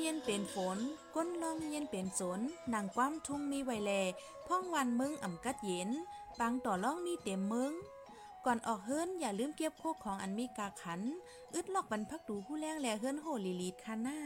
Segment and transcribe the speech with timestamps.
[0.00, 0.78] เย็นเป็นฝน
[1.14, 2.40] ก้นลองเย็นเป็นสน
[2.72, 3.92] นางความทุ่งมีไวแล
[4.46, 5.90] พ่องวันมึงอ่ำกัดเย็น
[6.38, 7.72] ปังต่อล่องมีเต็มมึง
[8.44, 11.00] ก่อนออกเฮิรนอย่าลืมเก็บโคกของอันมีกาขัน
[11.54, 14.18] อึดลอกบรรพักดูผู้แรงแลเฮิรนโหลีลีดคาหน้า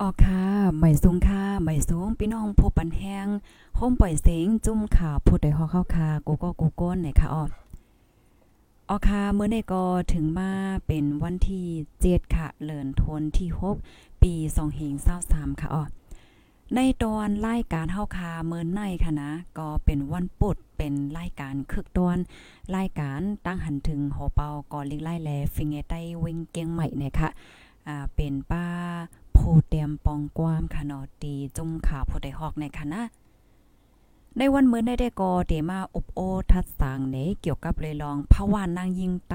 [0.00, 0.44] ออกค่ะ
[0.76, 3.26] ใหม่สูงค่ะใหม่สูงพี่น้องพบปันแห้ง
[3.80, 7.44] โฮมปล่อยเสียงจุ่มข่าวพูดได้ฮอเข้าค่ะกูก็กูก้นไหนค่ะออ
[8.88, 10.50] ออค่ะเมื่อในก็ถึงมา
[10.86, 11.66] เป็นวันที่
[12.02, 13.48] 7ค่ะเลินทนที่
[13.86, 14.94] 6ปี2เฮง
[15.28, 15.84] 23ค่ะออ
[16.74, 22.18] ในตอนรายการเฮาคาเมื่อในค่ะนะ ก็เป็นวันปุดเป็นรายการคึกตอน
[22.76, 27.30] รายการตั้งหันถึงหอเปาก่อนลิกไล่แลฟิงเงใต้เวงเกียงใหม่เนี่ยค่ะ
[27.88, 28.66] อ่าเป็นป้า
[29.32, 33.04] โพเตียมปองกวามค่ะเนาะตีจุ่มขาผู้ใดฮอกในค่ะนะ
[34.40, 36.20] ในวันมื้อได้ได้ก็เตมาอบโอ
[36.52, 39.34] ทัดสางเนเกี่ยวกับเลยลองภาวานนางยิงไต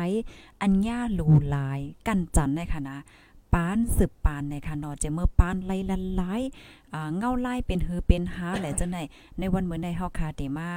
[0.61, 2.97] อัญญาลูลาย กันจันในค่ะ
[3.53, 6.41] ปานสืบปานในค่ะเนาะจเมื่อปานไล่ละลาย
[6.93, 9.03] อ่เงาไล่เป็นหือเป็นหาแหละจังได๋
[9.39, 10.69] ในวันมื้อได้เฮาค่ะเตมา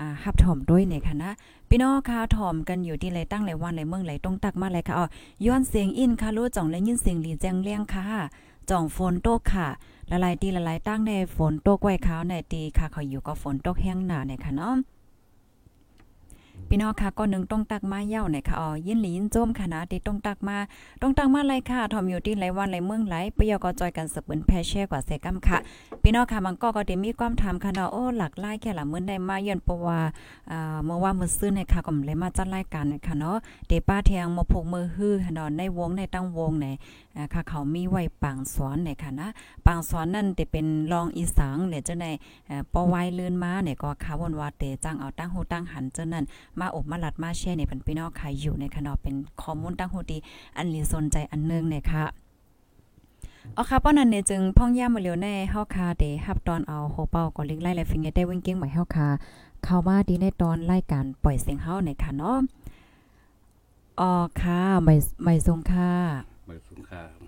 [0.00, 1.30] อ่าฮับถ่อมด้วยในค่ะนะ
[1.68, 5.06] พี่น้องค่ะถ่อมกันอยู่ที่ไรตั้งไรวันไรเมืองไรต้องตักมาเลยค่ะอ๋อ
[5.46, 8.04] ย้อนเสียงอินค่ะรู้จ่องและยินเสียงหลีแจ้งเลี้ยงค่ะ
[8.70, 9.68] จ่องฝนตกค่ะ
[10.10, 14.74] ละลายตีละลายตั้งในฝนตกไว้ขาวในตีค่ะเขาอยู่ก็ฝนตกแห้งหนาเนี่ยค่ะเนาะ
[16.72, 20.56] พี่น้องค่ะก็หนึ่งต้องตักมาเย่าเนี่ยค่ะอ๋อยินหลียินโจมค่ะนะตีต้องตักมา
[21.02, 25.58] ต้องตักมาเลยค่ะทอมอยู่ที่ไหลวันไหลเมืองไหลปยก็จอยกันสืบเปิ้นแพแช่กว่าเซกัมค่ะ
[26.02, 29.98] พี่น้องค่ะมันก็ก็ได้มีความถามค่ะเนาะโอ้หลักไล่แค่ละมื้อได้มาเยือนเพราะว่า
[30.52, 33.36] อ่าเมื่อว่ามื้อซื้อเนี่ยค่ะก็เลยมาจัดรายการเนี่ยค่ะเนาะ
[33.68, 36.66] เดป้าเทียงมาพกมือฮื้อเนาะในวงในตั้งวงไหน
[37.32, 39.28] ค่ะเขามีไว้ปางสอนเนี่ยค่ะนะ
[39.66, 42.06] ปางสอนนั่นจะเป็นรองอีสังเนี่ยเจ้าใน
[42.46, 46.24] เอ่อปอไว้ลื่นมาเนี่ยก็ขาวนว่าเตจังเอาตั้งหูตั้งหันเจ้านั่น
[46.60, 50.18] มาอบมาหลัดมาแช่เนี่ยเป็นพี่น้องขายอยู่ในขนอเป็นข้อมูลตั้งหูดี
[50.56, 52.04] อันลีสนใจอันนึงเนี่ยค่ะ
[53.54, 59.08] เอาค่ะป้อนั้นเนี่ยจึงพ่องย่ามาเร็วแน่เฮาคาเดฮับตอนเอาโฮเป้าก็ลิกไล่และฟิงเกได้วิ่งเก่งใหม่เฮาคา
[59.64, 62.38] เข้ามาดีในตอนรายการปล่อยเสียงเฮาเนี่ยค่ะเนาะ
[64.00, 64.94] อ๋อค่ะไม่
[65.24, 65.92] ไม่ทรงค่ะ
[66.48, 67.19] มาสงคราม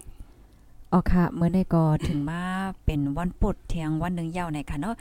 [0.94, 2.42] อ๋อค่ะ เมื่อในก็ถึงมา
[2.84, 4.96] เป็นวันปุดเที่ยงวันหนึ่งยาวในค่ะเนาะ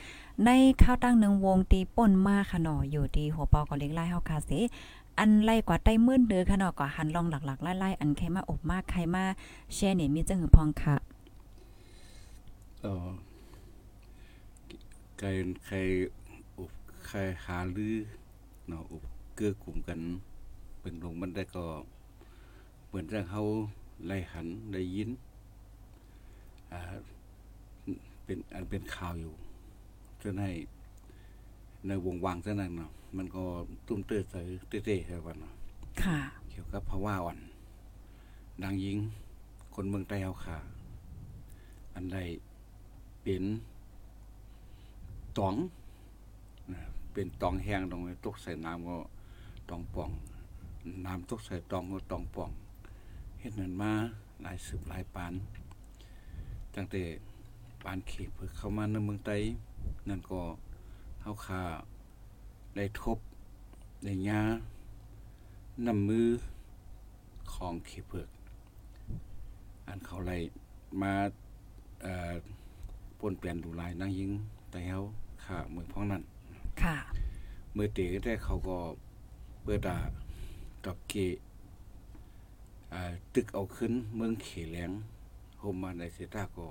[0.46, 0.50] ใน
[0.82, 4.52] ข้าวตั้งหนึ่งวงตีป่นมาค่ะเนาะอยู่ที่หัวเปอก็เล็กไล่เฮาคาเส
[5.20, 9.24] อันไล่กว่าใต้มื่นเดือค่ะเนาะก็หันลองหลักๆไล่ๆอันใครมาอบมากใครมา
[9.74, 10.96] แช่เนี่ยมีจังหือพองค่ะ
[12.82, 13.10] เอ่อ
[15.18, 15.28] ใคร
[15.66, 15.76] ใคร
[16.58, 16.72] อุบ
[17.08, 17.96] ใครหาลือ
[18.68, 19.04] เนาะอุบ
[19.36, 20.00] เกื้อกลุ่มกัน
[20.82, 21.66] เป็นลงมันได้ก็
[22.88, 23.42] เหมือนเรื่องเขา
[24.08, 25.31] ไล่หันได้ยินอ่า
[28.26, 29.34] เป็นอันเป็นข่าวอยู่
[30.22, 30.52] จนให้
[31.88, 33.44] ในวงวางเท่านั้นเนาะมันก็
[33.88, 35.54] ตุ้มเตื้อใส่เต้ๆใช่ป่ะเนาะ
[36.04, 37.38] ค่ะ เกี่ยวกับภาวะอ่อน
[38.64, 38.98] นางหญิง
[39.74, 40.58] คนเมืองใต้เอาขา
[41.96, 42.18] อันใด
[43.24, 43.44] เป็น
[45.38, 45.56] ตอง
[46.74, 46.82] นะ
[47.14, 48.98] เป็นตองแห้งตรงนี้ตกใส่น้ำก็
[49.70, 50.12] ตองป่อง
[51.06, 52.52] น้ำตกใส่ตองก็ตองป่อง
[53.40, 53.92] เห็นนั้นมา
[54.42, 55.34] หลายสืบหลายปาน
[56.76, 57.04] ตั้งแต่
[57.84, 59.38] ปานเขตเพื่อเข้ามาในเมืองไต้
[60.10, 60.42] นั่นก็
[61.22, 61.62] เฮาคา
[62.76, 63.18] ได้ทบ
[64.04, 64.42] ได้ยา
[65.86, 66.28] นำมือ
[67.54, 68.30] ของเขเผือก
[69.88, 70.38] อันเขาไล่
[71.02, 71.14] มา
[72.02, 72.34] เอ่อ
[73.20, 74.32] ปนเปลี่ยนดูลายนางยิง
[74.70, 75.00] แต่เฮา
[75.46, 76.24] ค่ะเมืองพ้องนั้น
[76.82, 76.98] ค่ะ
[77.74, 78.78] เมื่อเตะได้เขาก็
[79.64, 79.98] เปิดา
[80.86, 81.36] ดอกเกะ
[82.94, 84.92] อ่าตึกเอาขึ้นเมืองเขแหลง
[85.64, 86.68] โฮมมาในเซตาก็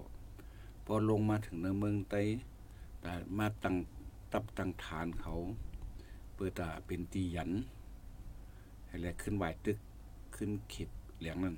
[0.84, 2.22] พอลงมาถึงในเมืองไต้
[3.00, 3.76] แต่มาตั้ง
[4.32, 5.32] ตับตั้งฐานเขา
[6.34, 7.50] เปิดตาเป็นตีหยัน
[8.86, 9.78] ให้แลขึ้นไหวตึก
[10.34, 11.56] ขึ้นเข็บเหลียงนั่น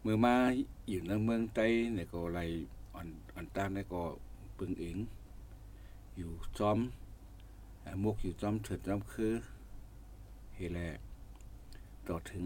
[0.00, 0.34] เมื่อมา
[0.88, 2.40] อยู่ในเมืองไต้เนี่ยก็ไร
[2.94, 4.02] อ่อนอ่อนตานเนี่ยก็
[4.58, 4.96] ปึงเอง
[6.16, 6.78] อยู่จอม
[7.82, 9.32] เอ่อมกอยู่จอมเถิดจอมคือ
[10.54, 10.78] เฮแล
[12.08, 12.44] ต่อถึง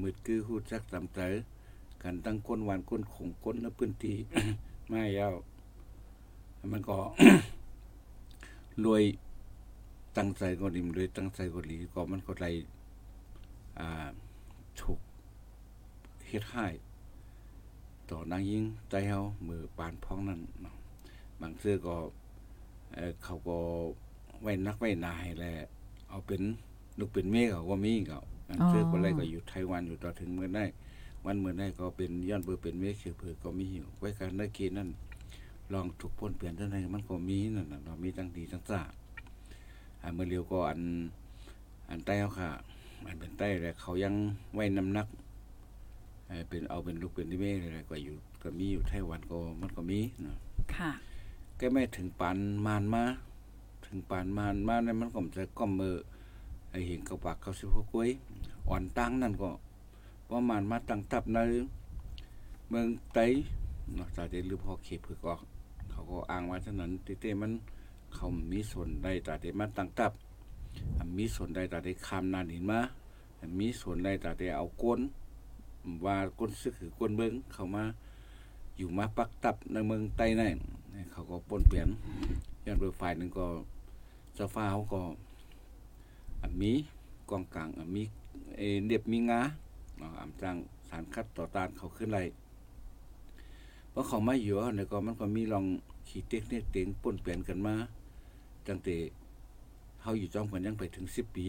[0.00, 1.20] มืดคือฮู้จักตามใจ
[2.04, 4.16] กันตั้งก้นหวานก้นขงก้นและพื้นที่
[4.88, 5.34] ไม่ยาว
[6.72, 6.96] มันก็
[8.84, 9.02] รวย
[10.16, 12.50] ตั้งใจก็ดีรวยตั้งใจก็ดีก็มันก็ได้
[13.78, 13.88] อ่า
[14.80, 15.00] ถูก
[16.26, 16.66] เฮ็ดให้
[18.10, 20.40] ต่อนางยิงใจเฮามือปานพ้องนั่น
[21.40, 21.96] บางเสื้อก็
[22.94, 23.56] เอ่อเขาก็
[24.42, 25.52] ไว้นักไว้นายแหละ
[26.08, 26.42] เอาเป็น
[26.98, 30.64] ลูกเป็นเมฆเขาก็มีเขาอันเสื้อก็เลยก็อยู่ไต้หวันอยู่ต่อถึงเมื่อได้
[31.24, 34.88] วันเมื่อได้ก็เป็นย้อนเบอร์เป็นเมฆเขียวเผือกก็มีอยู่ไว้การได้กินนั่น
[35.72, 38.80] ลองถูกพ้นเปลี่ยนเท่าไหร่มันก็มีนั่นน่ะเรามีทั้งดีทั้งซ่า
[40.02, 40.80] อ่าเมื่อเร็วก็อัน
[41.90, 42.50] อันใต้เขาค่ะ
[43.06, 44.14] อันเป็นใต้แหละเขายัง
[44.54, 45.06] ไว้น้ำหนัก
[46.28, 50.34] เอ่อเป็นเอาเป็นลูกเป็นที่เมฆอะไรก็อยู่ก็มีอยู่ไต้หวันก็มันก็มีนะ
[50.74, 50.90] ค่ะ
[51.60, 53.04] ก็ไม่ถึงปานมานมา
[53.86, 55.94] ถึงปานมานมาเนี่ยมันก็จะก้อมมือ
[56.70, 58.08] ไอเห็นกระปากเขาสิพวกกล้วย
[58.68, 59.50] อ่อนตั้งนั่นก็
[60.30, 61.38] ประมาณมาตั้งตับใน
[62.70, 63.18] เมืองไต
[63.98, 65.40] นาะจากได้ลือพอเขตพึกออก
[65.90, 67.52] เขาก็อ้างว่าฉะนั้นติเต้มัน
[68.14, 70.12] เขามีส่วนได้จากได้มาตั้งตับ
[71.18, 72.80] มีส่วนได้จากได้คามนานหินมา
[73.60, 75.00] มีส่วนได้จากได้เอาก้น
[76.04, 77.84] ว่าก้นซึกคือก้นเบิงเขามา
[78.76, 80.58] อยู่มาปักตับในเมืองไต้นั่น
[81.12, 81.88] เขาก็ปนเปลี่ยน
[82.64, 83.46] ย้อนโดยฝ่ายหนึ่งก็
[84.34, 85.00] เจ้าฟ้าเขาก็
[86.60, 86.72] มี
[87.30, 88.02] กองกลางมี
[88.56, 89.40] เอเดียบมีงา
[89.98, 90.56] เนาะอ่ำจัง
[90.88, 92.20] สารคัดต่อต้านเขาขึ้นไร
[93.90, 95.64] เพราะเขาไม่อยู่เนี่ยก็มันก็มีลอง
[96.08, 97.74] ขี่เต็กเนี่ยเต็งปนเปลี่ยนกันมา
[98.66, 98.96] จังแต่
[100.00, 101.46] เขาอยู่จอมกันยังไปถึงสิบปี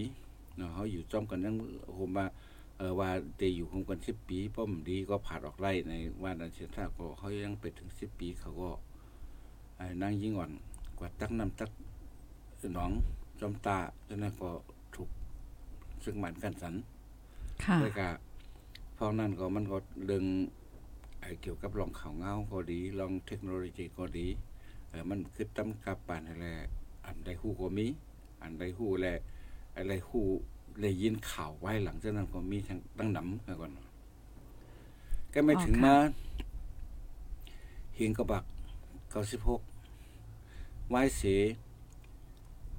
[0.57, 1.56] เนาะเขาอยู่จอมกันยัง
[1.97, 2.25] ผมว่า
[2.77, 5.94] เออว่าเตอยู่คงกันสิบปีป้อมดีก็ผ่านออกไล่ใน
[6.24, 8.69] ว่านันเชียท่าก็เขายังไปถึงสิบปีเขาก็
[9.77, 10.51] ไอ้นั่งยิ่งอ่อน
[10.97, 11.69] กว่าตักน้ำตัก
[12.74, 12.92] หนอง
[13.39, 13.77] จอมตา
[14.07, 14.50] ฉะนั้นก็
[14.95, 15.09] ถูก
[16.03, 16.75] ซึ่งหมันกันสัน
[17.63, 18.07] ค่ะแล้วก็
[18.95, 20.25] เพราะนั้นก็มันก็เรื่อง
[21.21, 24.27] ไอ้เกี่ยวกับลองข่าวเงาก็ดี ลองเทคโนโลยีก็ดี
[24.89, 26.45] เออมันคือตั้มกับปานอะไร
[27.06, 27.88] อันใดฮู้ก็มี
[28.42, 29.15] อันใดฮู้แหละ
[29.75, 30.25] อะไรฮู้
[30.80, 33.71] เลยยินข่าวไว้หลังจากนั้นก็มีทั้งตั้งหนำแล้วก่อน
[35.33, 35.95] ก็ไม่ถึงมา
[37.95, 38.44] เห็นกระบัก
[39.12, 39.62] เก้าสิบหก
[40.89, 41.21] ไว้เส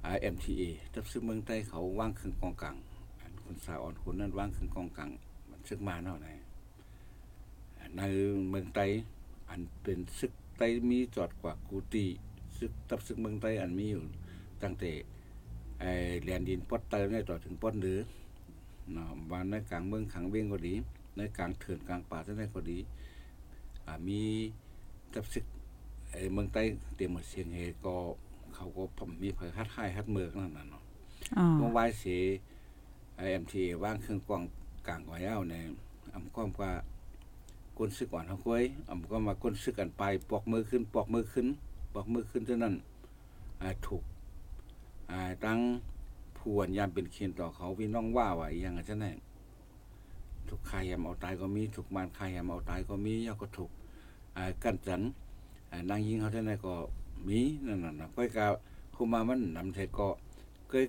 [0.02, 2.76] ไอเอ็มทีเอทับซึ่งเมืองใต้เขาว่างครึ่งกองกลาง
[3.20, 5.10] อันคนสาวอ่อนคนนั้นว่างครึ่งกองกลาง
[5.68, 6.28] ซึกมาเนาะไหน
[7.96, 8.02] ใน
[8.50, 8.84] เมืองใต้
[9.48, 12.04] อันเป็นซึกใต้มีจอดกว่ากูตี
[12.58, 14.02] ซึกตับซึกเมืองใต้อันมีอยู่
[14.62, 14.90] ตั้งแต่
[15.80, 15.84] ไอ
[16.24, 17.98] แลนดินปอดเติมเนี่ยต่อถึงปอดหรือ
[18.92, 20.74] เนาะบ้านในกลางเมืองขังเบ้งก็ดี
[21.16, 22.78] ในกลางเถื่อนกลางป่าท่านก็ดี
[23.86, 24.20] อ่ามี
[25.14, 25.44] จับศึก
[26.10, 26.62] ไอเมืองใต้
[26.96, 27.94] เตรียมหมดเสียงเฮก็
[28.54, 30.82] เขาก็ผมมีเผยฮัดให้ฮัดเมืองนั่นน่ะเนาะ
[31.58, 32.22] เมื่อวายเสีย
[33.16, 34.65] ไอเอ็มทีว่างเครื่องกว้างกลาง
[35.08, 35.64] กว่าเย้าเนี่ย
[36.14, 36.72] อำความว่า
[37.78, 41.46] ก้นซึกก่อนเขาคุยอำก็มาก้นซึกกันไปปอกมือขึ้นปอกมือขึ้น
[41.94, 42.74] ปอกมือขึ้นเท่านั้น
[43.62, 44.02] อ่าถูก
[45.10, 45.58] อ่าตั้ง
[46.38, 49.10] ผู้อันยามเป็นเคียนต่อเขาพี่น้องว่าว่าอีหยังอะจังได๋
[50.48, 53.70] ทุกใครยามเอาตายก็มีทุกมานใครยามเอาตายก็มียาก็ถูก
[54.36, 55.02] อ่ากันจัน
[55.70, 56.74] อ่านางยิงเขาจังได๋ก็
[57.28, 58.46] มีนั่นน่ะนะก้อยกะ
[58.94, 60.08] คุมามันนำเทก็
[60.72, 60.80] ก็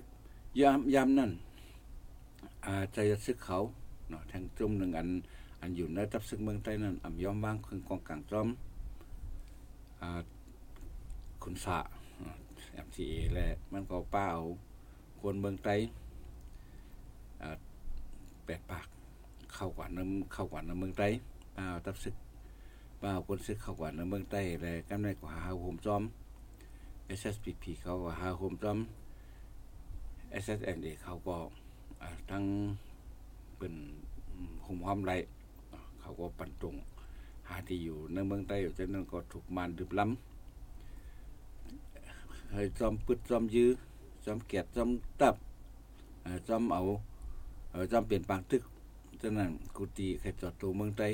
[0.60, 1.30] ยามยามนั้น
[2.64, 3.58] อ่าใจจะซึกเขา
[4.08, 5.08] เนาะแทงจุ่มหนึ่งอัน
[5.60, 8.48] อันอยู่ในทับซึกเมืองใต้นั้นอ่ำยอมวางคือกองกลางจอม
[10.00, 10.02] อ
[11.42, 11.78] คุณสะ
[12.86, 14.28] MTA และมันก็เป้า
[15.20, 15.76] คนเมืองไต้
[17.42, 17.56] อ่า
[18.44, 18.86] แปดปาก
[19.54, 21.08] เข้ากว่าน้ำเข้ากว่าน้ำเมืองไต้
[21.54, 22.14] เป้าตับศึก
[22.98, 26.02] เป้าคนศึกเข้ากว่าน้ำเมืองไต้และกำไรกว่าหาโฮมจอม
[27.18, 28.78] SSPP เขาก็หาโฮมจอม
[30.42, 31.36] SSNA เขาก็
[32.02, 32.44] อ่าทั้ง
[33.58, 33.74] เป็น
[34.62, 35.12] โฮมความไร
[36.00, 36.74] เขาก็ปันตรง
[37.48, 40.16] หาที่อยู่ในเมืองไต้อยู่จากนั้นก็ถูกมารดื่มล้ำ
[42.52, 43.70] ให้จอมปึดจอมยื้อ
[44.24, 45.34] จอมเกียดจอมตับ
[46.48, 46.82] จอมเอา
[47.92, 48.62] จอมเปลี่ยนปางตึก
[49.20, 51.08] ฉะนั้นกุฏิใครจอดตัวเมืองไต้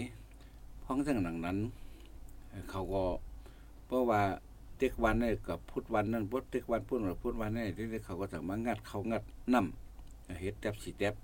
[0.84, 1.58] พ้องทั้งหนังนั้น
[2.70, 3.02] เขาก็
[3.86, 4.20] เพราะว่า
[4.78, 9.22] เต็กวันนี่กับพุทธวันนั่นพุทธเต็กวันพุธวันพุทธวันนี่ที่เขาก็จะมางัดเขางัด
[9.52, 11.14] น้ำเฮ็ดแตบสีแตบ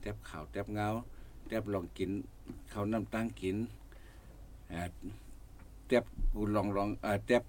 [0.00, 0.88] แตบข่าวแตบเงา
[1.48, 2.10] แตบลองกิน
[2.70, 3.56] เขาน้ำตั้งกิน
[4.68, 4.88] เอ่อ
[5.86, 6.04] แตบ
[6.34, 7.42] กูลองลองเอ่อแตบ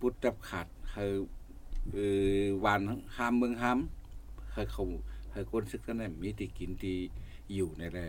[0.00, 1.12] พุทธขาดคือ
[1.92, 1.98] เอ
[2.38, 2.80] อวาน
[3.16, 3.78] ห้ามเมืองห้าม
[4.54, 4.84] คือเขา
[5.32, 6.96] คือคนซึกนั่นแหละมีที่กินที่
[7.54, 8.06] อยู่ในแหละ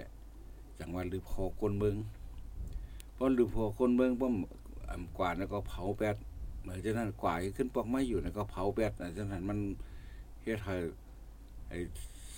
[0.79, 1.95] จังหวัดหรือพอคนเมือง
[3.13, 4.35] เพราะหรือพอคนเมืองป้อม
[5.17, 6.15] กว่าแล้วก็เผาแปด
[6.61, 9.59] เหมือนฉะนั้นกว่าขึ้นปอกไม้อยู่แล้วก็เผาแปดอะฉะนั้นมัน
[10.41, 10.75] เฮ็ดให้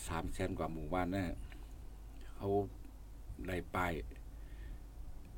[0.07, 1.25] สามแสนกว่าหมู่บ้านนี่
[2.35, 2.47] เขา
[3.47, 3.93] ได้ไปาย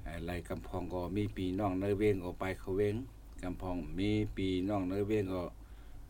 [0.04, 2.96] เอ่อไรกำพองก็มีปีน้องเนยเวงก็ไปเขาเวง
[3.44, 5.42] กำพองมีปีน้องเนยเวงก็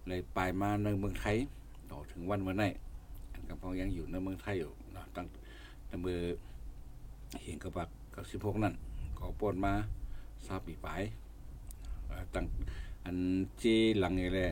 [0.08, 1.38] เลยไปมาในเมืองไทย
[1.92, 2.70] ต่อถึงวันเมื่อไหร่
[3.34, 5.28] อันกำพองยังอยู่ในเมืองไทยอยู่นาะตั้ง
[5.88, 6.18] แต่เมื่อ
[7.44, 8.74] เห็นกระบักกับสิบหกนั่น
[9.18, 9.74] ก็ปนมา
[10.46, 10.88] ทราบปีไป
[12.08, 12.46] เอ่อตั้ง
[13.06, 13.18] อัน
[13.60, 13.64] เจ
[14.00, 14.48] หลังไงแหละ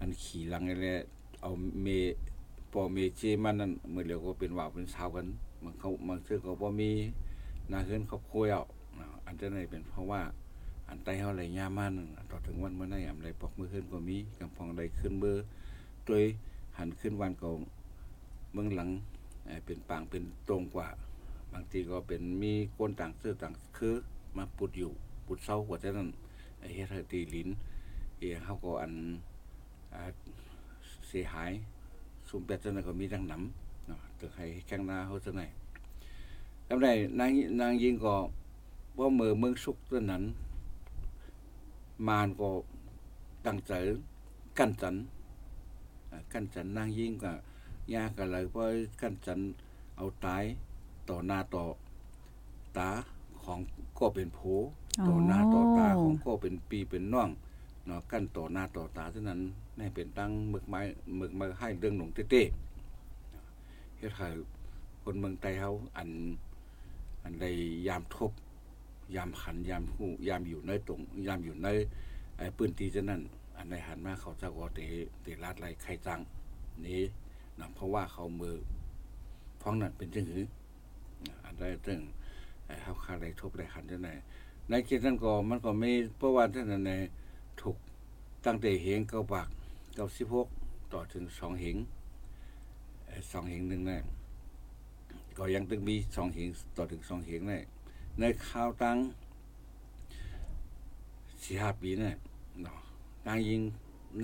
[0.00, 0.94] อันขี่หลังไงแหละ
[1.40, 1.50] เอา
[1.82, 1.88] เม
[2.72, 5.26] ปอเมเจมันนั่นมือเดียวก็เป็นว่าเป็นสาวกัน
[5.64, 6.90] มันเขามันเชื่อก็บ่มี
[7.70, 8.62] นาเฮือนครอบครัวเอา
[9.26, 10.20] อันจะไหนเป็นเพราะว่า
[10.88, 11.94] อันไตเฮาไหลยามัน
[12.30, 15.44] ต่อถึงวันเมื่อไหร่อำไรปอกมือขึ้นก็มีกำพองใดขึ้นเบอร์
[16.06, 16.24] โดย
[16.78, 17.48] หันขึ้นวันก็
[18.52, 18.88] เมืองหลัง
[19.66, 20.88] เป็นปางเป็นตรงกว่า
[21.52, 23.94] บางทีก็เป็นมีคนต่างเสื้อต่างคือ
[24.36, 24.92] มาปุดอยู่
[25.26, 26.08] ปุดเศร้ากว่าจะนั้น
[26.74, 27.48] เฮ็ดให้ตีลิ้น
[28.18, 28.92] เอเฮาก็อัน
[31.08, 31.52] เสียหาย
[32.30, 35.42] ซุมแปดจังนั้นก็มีดังหนำเนาะตึกให้แข้งหน้าเฮาจังไหน
[36.68, 38.14] กำไรนางนางยิงก็
[38.98, 40.22] ว่าเมือเมืองสุกตัวนั้น
[42.08, 42.50] มารก็
[43.46, 43.72] ตั้งใจ
[44.58, 44.94] กันจัน
[46.32, 47.32] กันจันนางยิงก็
[47.94, 48.64] ยากกันเลยเพราะ
[49.00, 49.40] กันจัน
[49.96, 50.44] เอาตาย
[51.08, 51.64] ต่อหน้าต่อ
[52.78, 52.90] ตา
[53.42, 53.60] ของ
[53.98, 54.40] ก็เป็นโผ
[55.08, 57.30] ต่อหน้าต่อตาของก็เป็นปีเป็นน่อง
[57.86, 59.40] เนาะกันต่อหน้าต่อตาเท่านั้น
[59.78, 60.80] นี่เป็นตั้งหมึกไม้
[61.16, 64.28] หมึกมาให้เรื่องหลงเต้ๆเฮ็ดให้
[65.02, 66.08] คนเมืองไทยเฮาอัน
[67.24, 67.46] อันใด
[67.88, 68.32] ยามทบ
[69.16, 71.68] ยามขันยามหู้ยามอยู่ในตรงยามอยู่ใน
[72.36, 73.20] ไอ้ปืนตีจะนั่น
[73.56, 74.80] อันใดหันมาเขาจะก็เต
[75.22, 76.20] เตลาดไหลไข่จัง
[76.86, 77.02] นี้
[77.58, 78.56] นะเพราะว่าเขามือ
[79.60, 80.44] ฟ้องนั้นเป็นจังหือ
[81.44, 82.00] อันใดเรื่อง
[82.66, 84.08] ไอ้เฮาคาได้ทบได้หันจังไหน
[84.68, 86.92] ในเขตนั้นก็มันก็ไม่เพราะว่าท่านนั้นใน
[87.60, 87.76] ถูก
[88.46, 89.48] ตั้งแต่เหงเก้าปาก
[90.02, 90.48] ก้าสิบหก
[90.92, 91.76] ต่อถึงสองเหง
[93.30, 94.02] สองเหงหนึ่งนั่น
[95.38, 97.54] ก็ยังต้องมีสองเหงต่อถึงสองเหงใน
[98.20, 98.96] ในข่าวตั้ง
[101.42, 102.14] สี่ห้าปีเนี่ย
[102.62, 102.78] เนาะ
[103.26, 103.62] นางยิง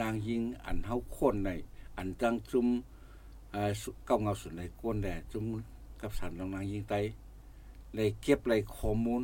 [0.01, 1.51] นางยิงอันเฮาคนใน
[1.97, 2.67] อันจังจุม
[4.07, 5.45] เก้าเงาสุดในก้นแดดจุม
[6.01, 6.95] กับสันลองนางยิงไต
[7.95, 9.23] เลยเก็บเลยข้อมูล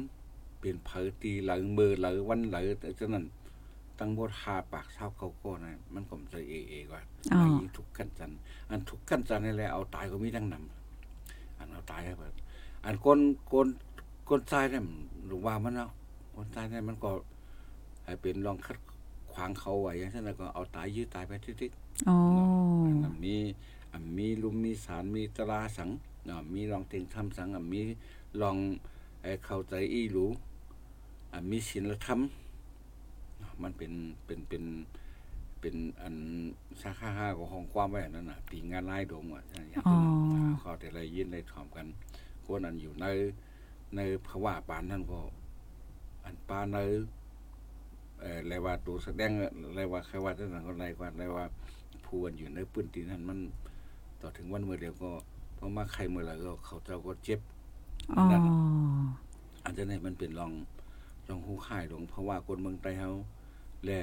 [0.60, 3.26] เป็นเผยตีหลังมือหลังวันหลังแต่ฉะนั้น
[3.98, 8.30] ตั้งบทหาปากเศร้าเขาก็นะมันก็จะเอเอก่อนอ๋อนางยิงถูกกันจัน
[8.70, 12.34] อันถูกกันจันนี่แหละเอาตายก็มีทั้งนำอันเอาตายให้เบิด
[12.84, 13.18] อันคน
[13.50, 13.66] คน
[14.28, 14.84] คนตายเนี่ย
[15.26, 15.88] หรือว่ามันเอา
[16.34, 17.10] คนตายเนี่ยมันก็
[18.04, 18.78] ให้เป็นลองคัด
[19.32, 21.72] ขวางเขาไว้อย่างเช่นแล้วก็เอาตายยื้อตายไปทิศ
[22.08, 23.36] อ๋อๆอันมี
[23.92, 25.90] อันมีลุมมีสารมีตราสัง
[26.26, 27.80] เนาะมีลองเต็งทำสังอันมี
[28.40, 28.56] ลอง
[29.22, 30.26] เอ่อเข้าใจอีหรู
[31.32, 32.40] อันมีศีลธรรมเนาะ
[33.62, 33.92] มันเป็น
[34.26, 34.64] เป็นเป็น
[35.60, 36.14] เป็นอัน
[36.82, 39.96] สาขาห้าของของความไว้อันนั่นน่ะปีงานลายดงอะอย่างนั้นอ๋อ
[40.32, 41.86] น่ะเขาแต่ละยินได้ถอมกัน
[42.44, 43.06] คนอันอยู่ใน
[43.96, 45.20] ในภาวะปานนั้นก็
[46.24, 46.78] อันปานใน
[48.20, 49.30] เอ่ออะไรว่าตัวแสดง
[49.68, 51.44] อะไรว่าใครว่าท่านนั้นก็อะไรว่าอะไรว่า
[52.04, 53.38] ผู้อันอยู่ในปืนตีนั้นมัน
[54.20, 55.10] ต่อถึงวันเมื่อเดียวก็
[55.54, 57.40] เพราะมาใครเมื่อไหร่ก็เขาเจ้าก็เจ็บ
[58.10, 58.54] อ๋อนั่นน่ะ
[59.64, 60.52] อันจะนี้มันเป็นรอง
[61.28, 63.10] รองหูข่ายลงเพราะว่าคนเมืองไทยเฮา
[63.86, 64.00] และ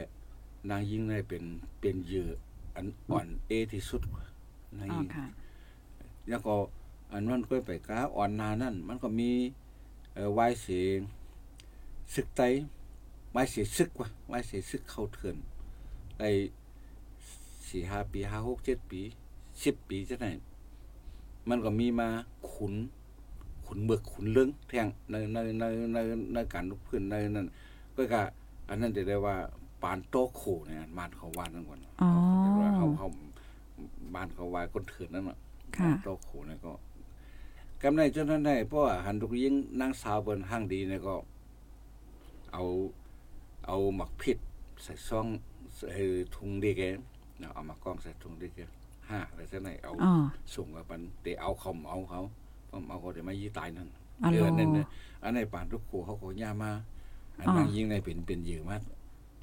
[0.70, 1.44] นางยิ่งได้เป็น
[1.80, 2.30] เป็นเหยื่อ
[2.76, 4.02] อันอ่อนเอที่สุด
[4.78, 5.26] นางอ๋อยิ่งค่ะ
[6.30, 6.56] แล้วก็
[7.14, 9.32] อันนั้นก็ไปกาอ่อนนานั่น มันก็มี
[10.14, 10.88] เอ่อวายเสีย
[12.14, 12.42] ศึกไต
[13.36, 15.36] วายเสียศึกว่ะวายเสียศึกเข้าเถื่อน
[16.20, 16.30] ได้
[17.68, 19.02] สี่ห้าปีห้าหกเจ็ดปี
[19.64, 20.28] สิบปีจะไหน
[21.50, 22.08] มันก็มีมา
[22.52, 22.74] ขุน
[23.66, 25.98] ขุนเบิกขุนเรื่องแทงในในในใน
[26.34, 27.48] ในการลุกขึ้นในนั้น
[27.96, 28.24] ก็กะ
[28.70, 29.38] อันนั้นจะได้ว่า
[29.84, 32.10] ปานโตโขเนี่ยมานเขาว่านั่นก่อนอ๋อ
[32.78, 33.08] เขาเขา
[34.16, 35.38] บ้านเขาว่าคนเถื่อนนั่นน่ะ
[35.76, 36.74] ค่ะโตโขเนี่ยก็
[37.84, 41.16] กำไรจนนั้นได้เพราะว่าหันทุกยิ่งนางสาวเปิ้นห้างดีเนี่ยก็
[42.54, 42.64] เอา
[43.68, 44.38] เอาหมักผิด
[44.84, 45.26] ใส่ซอง
[45.76, 45.88] ใส่
[46.36, 46.82] ถุงดีแก
[47.40, 48.60] เนาะเอามากองใส่ถุงดีแก
[49.10, 50.14] ห้าอะไรซะไหนเอาอ๋อ
[50.56, 52.22] ส่งกับมันแต่เอาเขาเอาเขา
[52.68, 53.88] เพราะเอาเขาจะไม่ยี่ตายนั่น
[54.22, 54.88] อ๋อเดือนเหรอนั่นเนี่ย
[55.24, 56.72] อันในป่านทุกขู่เขาก็ย่ามา
[57.38, 58.82] อันอ๋อนางยิงในเป็นเป็นเหยื่อมาต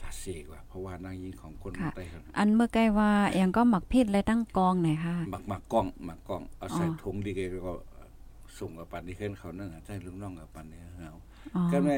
[0.06, 3.10] าเสกว่าเพราะว่านางยิงของคนค่ะไต้ครับอันเมื่อใกล้ว่า
[3.40, 7.72] ยังก็หมักพิษเลยตั้งกองไหนค่ะหมักหมักกล้องหมักกล้องเอาใส่อ๋อถุงดีเกก็
[8.58, 11.14] ส่งกับปันที่ขึ้นเขานั่นน่ะใช่ลุงน้องกับปันนี่เอา
[11.54, 11.90] อ๋อก็ใน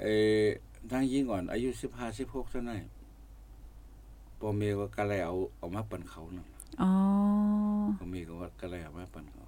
[0.00, 0.44] เอ่อ
[0.92, 2.80] นางยิงก่อนอายุสิบห้าสิบหกเท่านั้น
[4.40, 6.48] พอเมียก็กะเลยเอาเอามาปันเขานั่น
[6.82, 6.90] อ๋อ
[7.98, 9.42] พอเมียก็ว่ากะเลยเอามาปันเขา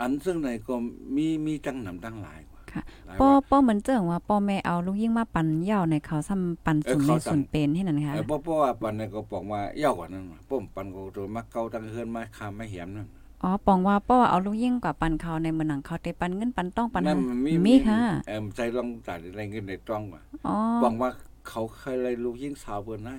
[0.00, 0.74] อันซึ่งในก็
[1.16, 13.08] มีมีตั้งนำตั้งหลายกว่า ค่ะหลายป้อว่าป้อเหมือนเจิงว่าป้อแม่เอาลูกยิ่งมาปั่นเหย่าในเขาซ้ำปั่นเออสูงในเขาซ้ำส่วนเป็นที่นั่นค่ะเออเพราะเพราะว่าปันเนี่ยก็บอกว่าเยาวกว่านั้นน่ะป้อมปันก็ตัวมักเก่าตั้งเฮือนมาคามมาเหียมนั่น
[13.42, 21.10] อ๋อปองว่าป้อเอาลูกยิ่งกว่าปันเขาในเมืองหนังเขาเตปันเงินปันต้องปันนั่หานมันมีมีค่ะเออใจลองจ่ายอะไรเงินในต้องว่ะอ๋อบอกว่า
[21.48, 23.16] เขาเคยเลยลูกยิ่งสาวเปิ้นได้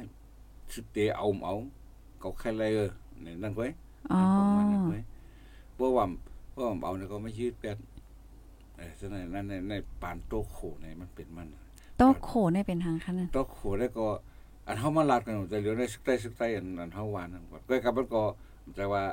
[0.73, 1.55] สิเตเอาเอา
[2.19, 2.91] เขาเคยเลยเออ
[3.25, 3.67] นี่นั่นไว้
[4.11, 4.99] อ๋อประมาณนั้นไว้
[5.75, 6.05] เพราะว่า
[6.51, 7.98] เพราะว่าเอาเนี่ยก็ไม่ยืดแปดเออ
[8.99, 11.47] ฉะนั้นนั่นในในปานโตโขเนี่ยมันเป็นมัน
[11.97, 14.05] โต๊ะโขในเป็นทางคันนั้นโตโขแล้วก็
[14.67, 18.23] อันเฮามาลาดกันแต่เหลือในซึกใต้ซึกใต้อันอันเฮาวานนั่นก็กับมันก็
[18.75, 19.03] แต่ว่า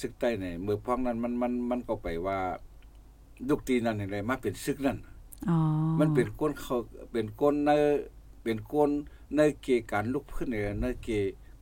[0.00, 2.38] ซึกใต้เนี่ยเมื่อพ้องนั้นมันมันมันก็ไปว่า
[3.48, 4.98] ลูกตีนั่นนี่เลยมาเป็นซึกนั่น
[6.00, 6.76] มันเป็นก้นเขา
[7.12, 7.70] เป็นก้นใน
[8.42, 8.90] เป็นก้น
[9.36, 11.08] ในเกการลุกขึ้นเนี่ยในเก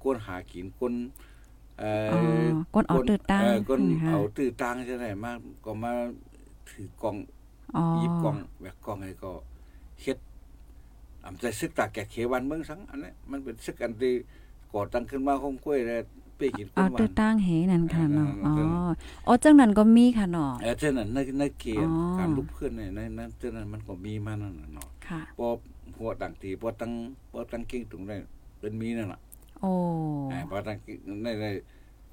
[0.03, 0.95] ก้นหากินก้น
[1.79, 1.91] เอ่
[2.45, 5.93] อก้นเอาตื้อตั้งเก้นเอาตื้อตังใช่ไหมมากก็มา
[6.77, 7.17] ถือกล่อง
[7.77, 9.33] อ๋อหยิบกล่องแบกกล่องให้ก็
[10.03, 10.19] เฮ็ด
[11.25, 14.13] อำใจซึกตากแก่เขวันเมืองสังอันนี้มันเป็นซึกอันที่
[14.73, 16.01] ก่อตั้งขึ้นมาของกล้วยแล้ว
[16.37, 18.91] ไปกินก้เอานวัตื้อนตั้งเหนั่นค่ะเนาะเออ๋ออเออ
[19.27, 25.47] อ๋อจังนั้นก็มีค่ะเนาะเออเจ้านั้นในในเกมอ๋อการลุกขึ้นเนี่ยในนั้นเจ้านั้นมันก็มีมานั่นน่ะเนาะค่ะพอ
[25.99, 26.93] หัวต่างตีพอตั้ง
[27.31, 28.21] พอตั้งกิ้งตรงนั้น
[28.61, 29.21] เป็นมีนั่นน่ะ
[29.61, 29.71] โอ้
[30.33, 31.47] อ่าพอตั้งกิ้งในใน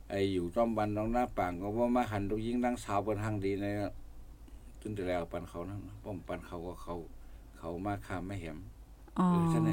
[0.09, 3.65] ไอ้อยู่จอมบันน้องหน้าป่างก็ว่ามาหันลูกยิงนางสาวบนทางดีใน
[4.85, 6.95] จนแต่แล้วปันเขานั่นน่ะป้อมปันเขาก็เขา
[7.59, 8.57] เขามาข้ามไม่เห็น
[9.19, 9.69] อ๋อเออใช่ไหม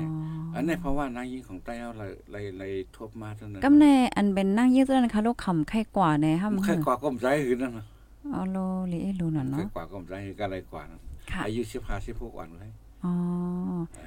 [0.55, 7.87] อันนี้เพราะว่านางยิงของใต้เอาเลยเลยเลยทบมาเท่านั้นกำแน่อันเป็นนั่งยืดตัวนั้นค่ะลูกขำไข่กว่าในห้ำใครกว่าก้มใจหืนนั่นน่ะ
[8.35, 8.57] อ๋อโล
[8.93, 11.00] ลิเอลูน่ะใครเนาะกว่าก้มใจหืนก็อะไรกว่านั่น
[11.33, 12.73] ค่ะอายุสิบห้าสิบหกวันเลย
[13.05, 13.12] อ๋อ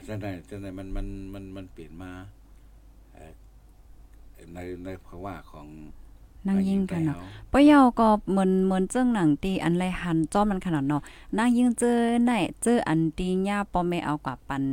[0.06, 2.12] เจ้าไหนเจ้าไหนมันมันมันมันเปลี่ยนมา
[3.14, 3.32] เอ่อ
[4.54, 5.68] ในในภาวะของ
[6.48, 11.02] นั่งยิงกันเนาะใต้ปะเยาก็เหมือนเหมือนเจิ้งหนังตีอันไรหันจ้อมมันขนาดเนาะ
[11.38, 12.32] นั่งยิงเจอไหน
[12.64, 14.64] เจออันตีย่าปอไม่เอากว่าปัน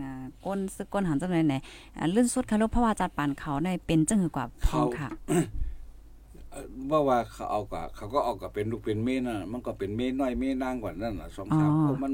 [0.00, 0.10] อ่า
[0.44, 1.54] ก้นซึกก้นหันจังไหนไหน
[1.96, 12.12] อ่าลื่นสุดค่ะลูกเพราะว่าจัดปานเขาในเป็นจังหือกว่าพองค่ะเอ่อว่าว่าเขาเอากับเขาก็เอากับเป็นลูกเป็นเม่น่ะ มันก็เป็นเม่น้อยเม่นางกว่านั่นน่ะสองสามอ๋อพวกมัน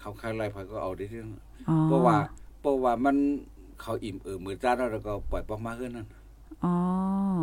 [0.00, 2.16] เขาใครไรพายก็เอาได้ที่นั่นน่ะอ๋อเพราะว่า
[2.60, 3.16] เพราะว่ามัน
[3.82, 6.06] เขาอิ่มเออมือจ้าแล้วแล้วก็ปล่อยปอกมาขึ้นนั่น
[6.64, 6.74] อ๋อ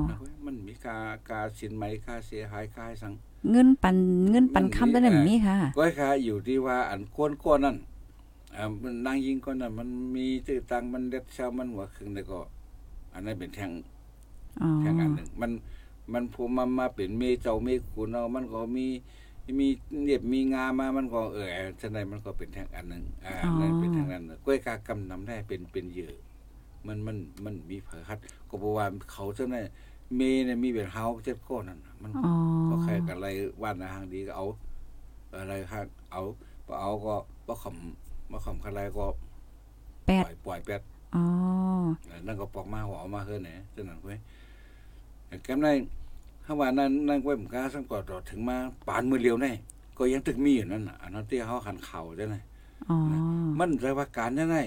[0.09, 0.97] นะเว้ยมันมีกา
[1.29, 3.13] กาสินไหมค่าเสียหายค่าให้สัง
[3.51, 3.97] เงินปัน
[4.31, 7.77] เงินปันมันมีคำได้ไหมเอ่อมีค่ะก็ค่าอยู่ที่ว่าอันก้นก้นนั่น
[8.55, 12.39] อ่ามันนางยิงก้นนั่นมันมีตื้อตังมันเด็ดเช้ามันหัวครึ่งแล้วก็
[13.13, 13.71] อันนั้นเป็นแทง
[14.61, 15.51] อ๋อแทงอันหนึ่งมัน
[16.13, 18.87] มันพอมามาเป็นเมเจ้าเมขุนเอามันก็มี
[19.59, 19.67] มี
[20.03, 21.49] เนียบมีงามามันก็เออ
[21.81, 26.13] ฉะนั้นมันก็เป็นแทงอันหนึ่งอ่านั่นเป็นแทงอันหนึ่งก้อยกากำนำได้เป็นเป็นเหยื่อ
[26.87, 28.17] มันมันมันมีเผยคัด
[28.49, 29.67] ก็บอกว่าเขาเท่านั้น
[30.15, 32.33] เมเนี่ยมีเป็นเฮาเจ็ดก้อนนั่นน่ะมันอ๋อ
[32.69, 33.27] ก็ใครกันอะไร
[33.61, 34.45] ว่านอาหางดีก็เอา
[35.39, 36.21] อะไรฮะเอา
[36.65, 37.15] พอเอาก็
[37.47, 39.05] บ่ขำบ่ขำอะไรก็
[40.05, 40.81] แปปดล่อยปล่อยแปด
[41.15, 41.23] อ๋อ
[42.25, 44.17] นั่นก็ปอกมาหัวเอามาเฮือแหน่จังนั้นเว้ย
[45.43, 45.67] แก้มใน
[46.45, 49.51] ถ้าว่านั้นนั่นเว้ยผมกล้าสังกอดถึงมาปานมือเลียวแน่
[49.97, 52.39] ก็ยังตึกมีอยู่นั่นน่ะอันนั้นที่เฮาหันเข่าจังได๋
[52.89, 52.97] อ๋อ
[53.59, 54.61] มันใจว่าการจังได๋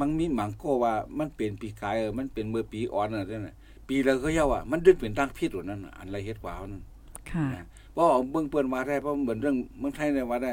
[0.00, 3.52] มันมีหมังโกว่ามันเป็นปีกายเออมันเป็นมือปีอ่อนน่ะจังได๋
[3.88, 6.82] ปีแล้วก็เยาว่ามันดึงเป็นตั้งพิษว่านั่นน่ะอันไรเฮ็ดกว่าเอานั่น
[7.30, 7.46] ค่ะ
[7.92, 10.52] เพราะเอาเบิ่งเปิ้นว่าได้เพราะเหมือนเรื่องเมืองไทยเนี่ยว่าได้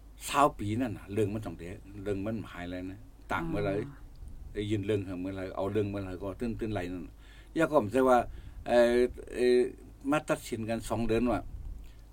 [0.00, 3.00] 20ปีนั่นน่ะเรื่องมันต้องเดะเรื่องมันหายแล้วนะ
[3.32, 3.74] ต่างเมื่อไหร่
[4.54, 7.04] ได้ยินเรื่องเมื่อไหร่เอาเรื่องเมื่อไหร่ก็ตื้นตื้นไหลนั่น
[7.54, 8.18] อย่าก็ผมใจว่า
[8.68, 8.96] เอ่อ
[9.34, 9.58] เอ่อ
[10.10, 11.40] มาตัดสินกันสองเดือนว่า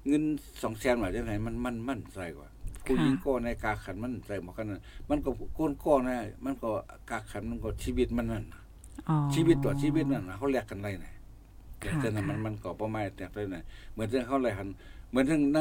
[0.07, 2.49] เงิน2แสนว่าจังไดมันมันมันใส่กว่า
[2.85, 6.69] ผู้หญิงก็ในกาขันมันใส่หมอกันนั่นมันก็ก้นก้อนนะมันก็
[7.09, 8.59] กาขันมันก็ชีวิตมันนั่นน่ะ
[9.09, 11.13] อ๋อชีวิตต่อชีวิตนั่นน่ะเขาแลกกันไรน่ะ
[11.81, 13.63] ค่ะแต่นั้นมันค่ะมันก็ประมาณแต่เลยน่ะ
[13.93, 14.67] เหมือนที่เขาเลยหัน
[15.09, 15.59] เหมือนที่ใน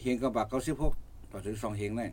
[0.00, 0.92] เฮงกระบะเขาสิบหก
[1.30, 2.10] ต่อถึงสองเฮงนั่น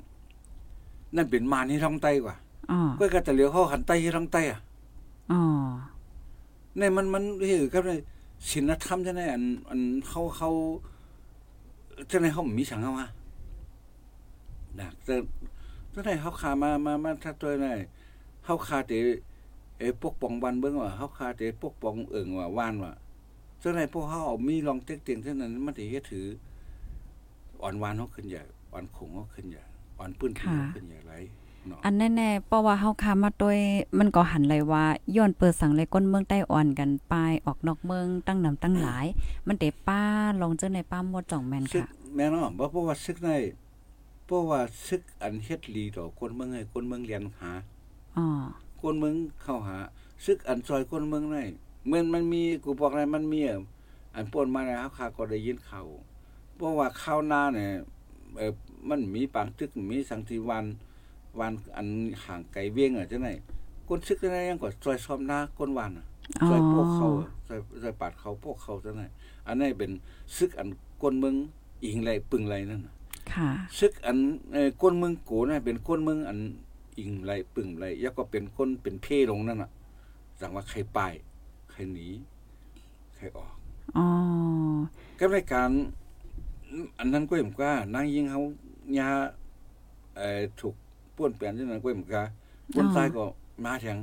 [1.16, 2.36] นั่นเป็นมารที่ท้องไตกว่า
[2.72, 4.60] อ๋อก็กระตะเหลียวเขาหันไตที่ท้องไตอะ
[5.32, 5.42] อ๋อ
[6.80, 8.00] นี่มันมันเฮ้ยครับเนี่ย
[8.50, 10.50] ศีลธรรมใช่ไหมอันอันเขาเขา
[12.10, 13.08] ใช่ไหมเขามีสังเอาว่า
[14.80, 15.16] นะแต่
[15.94, 17.68] ถ้าไหนเขาขามามามาถ้าตัวไหน
[18.44, 18.94] เขาขาเต
[19.78, 22.94] เออปกป้องวันเบิ่งว่าเขาขาเตปกป้องเอิงว่าว่านว่า
[23.62, 26.26] ถ้าไหนพวกเขาเอามีลองเต็กเตียงเท่านั้นมันสิเฮ็ดถือ
[27.64, 28.42] อ่อนหวานเขาขึ้นใหญ่
[28.74, 29.64] อ่อนขงเขาขึ้นใหญ่
[30.00, 31.14] อ่อนปื้นขึ้นเขาขึ้นใหญ่ไร
[31.68, 33.58] เนาะอันแน่ๆเพราะว่าเฮาคามาโดย
[34.00, 34.84] มันก็หันเลยว่า
[35.16, 37.14] ย้อนเปิดสังเลยก้นเมืองใต้อ่อนกันไป
[37.46, 39.06] ออกนอกเมืองตั้งนำตั้งหลาย
[39.48, 40.02] มันเตป้า
[40.42, 43.30] ลองเจอในป้าหมดจ่องแม่นซึกค่ะ แม่นอะบ่เพราะว่าซึกใน
[44.26, 47.52] เพราะว่าซึกอันเฮ็ดลีต่อคนเมืองให้คนเมืองเรียนหา
[48.18, 48.26] อ๋อ
[48.82, 49.78] คนเมืองเข้าหา
[50.26, 51.38] ซึกอันซอยคนเมืองใน
[51.86, 53.60] เหมือนมันมีกูบอกอะไรมันมีอะ
[54.16, 55.88] อันป่นมาแล้วข้าก็ได้ยินข่าว
[56.56, 57.72] เพราะว่าข้าวหน้าเนี่ย
[58.38, 58.54] เออ
[58.90, 60.66] มันมีปางตึกมีสังทีวัน
[61.40, 61.88] วันอัน
[62.26, 63.34] ห่างไกลเวียงอะจังได๋
[63.88, 66.06] คนซึกได้ยังก็ซอยซ้อมหน้าคนวันน่ะ
[66.42, 67.08] อ๋อใส่พวกเขา
[67.46, 69.12] ใส่ใส่ปาดเขาพวกเขาซะนั่น
[69.48, 69.92] อันนี้เป็น
[70.38, 70.70] ซึกอัน
[71.02, 71.36] ก้นเมือง
[71.84, 72.95] อิงไรปึงไรนั่นน่ะค่ะ
[73.80, 74.18] ซึกอัน
[74.54, 76.40] เอ่อก้นเมืองโกน่ะเป็นก้นเมืองอัน
[76.98, 79.72] อิงไรปึงไรแล้วก็เป็นก้นเป็นเพลงนั่นน่ะ
[80.40, 81.00] สั่งว่าใครไป
[81.72, 82.08] ใครหนี
[83.16, 83.54] ใครออก
[83.98, 84.06] อ๋อ
[85.20, 85.70] ก็ในการ
[87.00, 88.42] อันนั้นก็เห็นว่านางยิงเขา
[88.98, 89.10] ยา
[90.18, 90.76] เอ่อถูก
[91.16, 92.24] ป้วนแปลนที่นั้นก็เห็นว่า
[92.76, 93.24] คนตายก็
[93.66, 93.98] มาแทง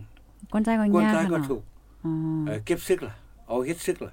[0.53, 1.63] ก้นใจก็คนยากตายก็ค่ะเนาะถูก
[2.05, 2.13] อ๋อ
[2.47, 3.15] เอ่อเก็บซึกล่ะ
[3.47, 4.13] เอาเฮ็ดซึกล่ะ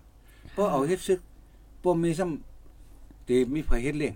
[0.51, 1.19] เพราะเอาเฮ็ดซึก
[1.83, 4.15] บ่มีซ้ำที่มีไผเฮ็ดเลี้ยง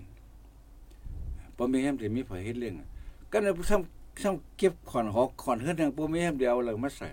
[1.56, 2.88] บ่มีแฮมที่มีไผเฮ็ดเลี้ยงอะ
[3.32, 7.08] ก็เลยซ้ำซ้ำเก็บขอนหอกขอนเฮือนทางบ่มีแฮมเดียวแล้วมาใส่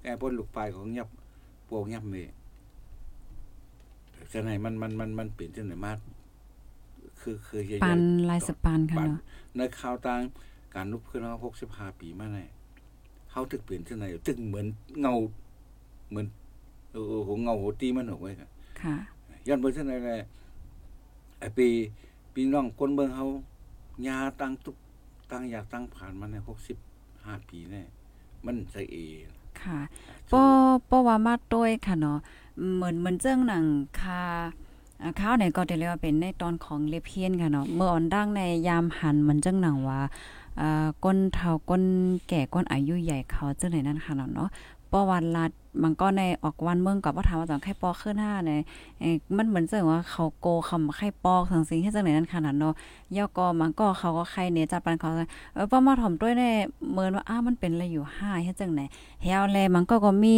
[0.00, 1.08] แกบ่ลูกปลายของยับ
[1.68, 2.22] พวกยับมี
[4.32, 5.92] จังไดมันมันมันมันเป็นจังไดมา
[7.20, 9.20] คือคือใหญ่ๆปานลายสปานค่ะปานเนาะ
[9.56, 10.20] ในข่าวต่าง
[10.74, 11.32] การลุกขึ้นมา
[11.66, 12.44] 65ปีมาแน่
[13.32, 14.66] เฮาถึกเปลี่ยนจังไดตึกเหมือน
[15.00, 15.14] เงา
[16.10, 16.26] เหมือน
[16.92, 18.48] โอ้โหเงาโหตีมันออกไว้ค่ะ
[18.82, 18.96] ค่ะ
[19.46, 20.16] ย้อนเบิ่งจังได๋แหละ
[21.38, 21.68] ไอ้ปี
[22.34, 23.26] พี่น้องคนเบิ่งเฮา
[24.06, 24.76] ยาตั้งทุก
[25.30, 26.36] ตั้งอยากตั้งผ่านมาใน
[26.92, 27.82] 65ปีแน่
[28.44, 28.96] มันใส่เอ
[29.62, 29.78] ค่ะ
[30.32, 30.44] ป้อ
[30.88, 32.18] ป้อว่ามาต้วยค่ะเนาะ
[32.74, 33.64] เหมือนเหมือนเจ้งหนัง
[34.00, 34.22] คา
[35.02, 40.00] อ่าข้าวเนี่ยก็ได้เรียกว่าเป็นในตอนของเลเพียนค่ะเนาะเมื่อออนดังในยามหันเหมือนเจ้งหนังว่า
[40.60, 41.82] อ่าก้นเฒ่าก้น
[42.28, 44.48] แก่ก้นอายุใหญ่เขาจังไหนนั่นค่ะเนาะเนาะ
[44.90, 45.50] ป้อวันลัด
[45.82, 48.60] มันก็ในออกวันเมืองกับว่าถามว่าจังไข่ปอกขึ้นห้าเนี่ย
[49.36, 52.74] มันเหมือนเจ้งว่าเขาโกคำไข่ปอกทั้งสิ่งที่จังไหนนั่นค่ะเนาะ
[53.16, 55.10] ย่อก็มันก็เขาก็ไข่เนี่ยจัดปันเขา
[55.54, 56.54] เออป้อมาถ่อมด้วยเนี่ย
[56.90, 58.80] เหมือนว่าอ้ามันเป็นอะไรอยู่ห้าเฮ็ดจังไหน
[59.22, 60.36] เฮาแลมันก็ก็มี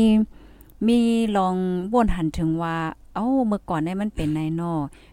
[0.88, 0.98] มี
[1.36, 1.54] ลอง
[1.94, 2.76] วนหันถึงว่า
[3.14, 4.72] เอ้าเมื่อก่อนได้มันเป็นในนอ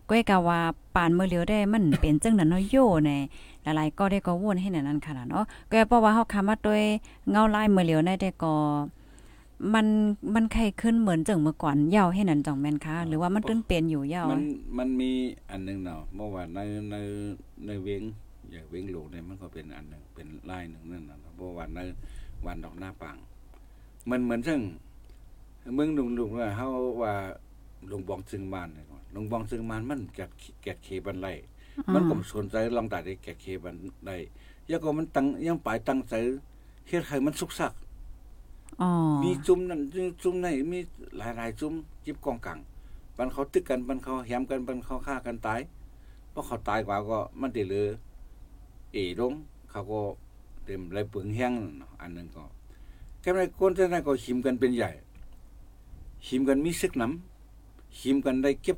[0.09, 0.59] ก้อยกะว่า
[0.95, 3.11] ปานเมื่อเลียวได้มันเป็นจังนั้นเนาะโยใน
[3.63, 6.83] หลายๆก็ได้ก็วนให้นั่นนั่นค่ะเนาะก็เพราะว่าเฮาคำว่าด้วย
[7.29, 8.53] เงาลายเมื่อเลียวได้ได้ก็
[9.73, 9.87] มัน
[10.33, 14.43] มันไข้ขึ้นเหมือนจังเมื่อก่อนยาวให้นั่นจ่องแม่นค่ะหรือว่ามันตื้นเปลี่ยนอยู่ยาวมัน
[14.77, 15.11] มันมี
[15.51, 16.59] อันหนึงเนาะเมื่อวานใน
[16.91, 16.95] ใน
[17.65, 18.01] ในเวง
[18.51, 21.79] อย่างเวงหลวงเนี่ยมันก็เป็นอันหนึงเป็นลายหนึงนั่นน่ะเนาะเมื่อวานใน
[22.45, 23.17] วันดอกหน้าปาง
[24.09, 24.59] มันเหมือนซึ่ง
[25.73, 26.69] เมืองลุงๆว่าเฮา
[27.01, 27.13] ว่า
[27.87, 30.29] หลวงบองซึ่งมานเนี่ยก่อนหลวงบองซึ่งมานมันแกด
[30.63, 31.27] แกดเคบันไล
[31.93, 33.75] มันก็บ่สนใจลองตัดได้แกดเคบัน
[34.07, 34.11] ได
[34.67, 36.13] แล้วก็มันตั้งยังปลายตั้งใจ
[36.87, 37.88] เฮ็ดให้มันสุกสักอ๋อ
[39.23, 39.81] มีจุ่มนั่น
[40.21, 40.79] จุ่มไหนมี
[41.17, 41.73] หลายๆจุ่ม
[42.05, 42.59] จิบกองกลาง
[43.17, 45.59] บันเขาตึกกันบันเขาแหมกันบันเขาฆ่ากันตาย
[46.29, 47.87] เพราะเขาตายกว่าก็มันได้เหลือ
[48.93, 49.33] เอลง
[49.69, 50.01] เขาก็
[50.65, 51.53] เต็มไรเปลืองแห้ง
[52.01, 52.43] อันหนึงก็
[53.21, 54.91] แค่ในคนที่นั้นก็หิมกันเป็นใหญ่
[56.27, 58.77] หิมกันมีซึกน้ำหิมกันได้เก็บ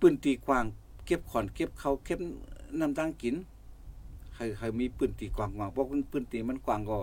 [0.00, 0.64] ปืนตีกวาง
[1.06, 2.18] เก็บขอนเก็บเขาเก็บ
[2.80, 3.34] น้ำตั้งกิน
[4.34, 6.98] ใครใครมีปืนตีกว้างเพราะปืนตีมันกวางก็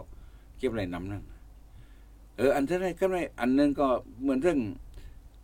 [0.58, 1.24] เก็บไรน้ำนั่น
[2.38, 3.88] เอออันที่ไหนก็ไม่อันนึงก็
[4.22, 4.60] เหมือนเรื่อง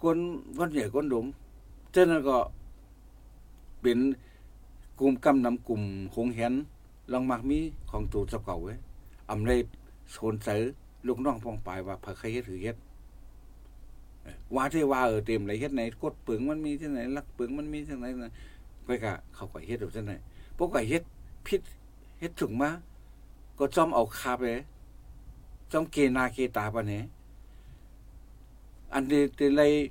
[0.01, 0.17] คน
[0.57, 1.25] คนใหญ่คนหลง
[1.91, 2.37] เจ้านั้นก็
[3.81, 3.99] เป็น
[4.99, 5.81] กลุ่มกำนำกลุ่ม
[6.15, 6.53] หงแหน
[7.11, 8.75] ลองมักมีของตูสเก่าไว้
[9.29, 9.59] อำเลย
[10.11, 10.61] โซนเสือ
[11.07, 12.75] ลูกน้องพองปลายว่าพระใครเฮ็ดถือเฮ็ด
[14.55, 18.31] ว่าที่ว่าเออเต็มเลยเฮ็ดไหนกดเปลืองมันมีที่ไหนลักเปลืองมันมีที่ไหนนะ
[18.87, 20.13] ก็กะเขาก็เฮ็ดอยู่ที่ไหน
[20.57, 21.03] พวกก็เฮ็ด
[21.47, 21.61] ผิด
[22.19, 22.69] เฮ็ดถึงมา
[23.59, 24.43] ก็จอมเอาคาไป
[25.73, 26.99] trong kê na kê ta ba nè
[28.89, 29.89] anh đi từ đây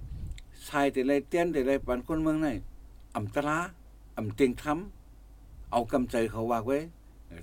[0.54, 2.60] sai từ đây tiên từ đây bạn con mương này
[3.12, 3.70] ẩm ta lá
[4.14, 4.90] ẩm tiền thắm
[5.70, 6.88] ao cầm trời khẩu bạc với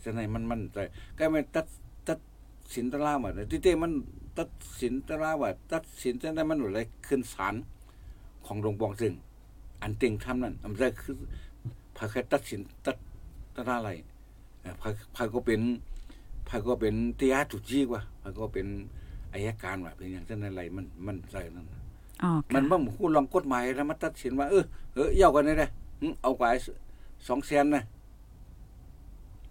[0.03, 0.77] cái này มันมันใจ
[1.17, 1.65] cái มันตัด
[2.07, 2.19] ตัด
[2.73, 3.93] สินตะลามาที่เต้มัน
[4.37, 4.49] ตัด
[4.79, 7.55] สินตะลาว่าตัดสินจะได้มันอะไรขึ้นศาล
[8.45, 9.13] ของหลวงบองซึ่ง
[9.81, 11.15] อันเต็งทำนั่นอำใจคือ
[11.95, 12.97] พาใครตัดสินตัด
[13.55, 13.89] ตะลาอะไร
[14.61, 15.61] เอ่อพาพาก็เป็น
[16.49, 18.67] พายก็เป็นเตียจุจีกว่าพายก็เป็น
[19.33, 21.79] อายการว่าเป็นอย่างเช่นอะไรมันมันใส่นั่นน่ะ
[22.23, 24.63] อ๋อมันค่ะบ่ฮู้ลองกฎหมายแล้วมาตัดสินว่าเออ
[24.95, 25.67] เออเย่ากันได้เด้
[26.01, 26.49] หึเอากว่า
[27.27, 27.83] สองแสนนะ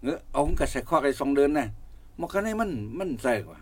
[0.03, 1.67] เออเอากับใส่ข้อไอ้สองเดือนนะ
[2.19, 3.59] มันก็ได้มันมันใส่กว่า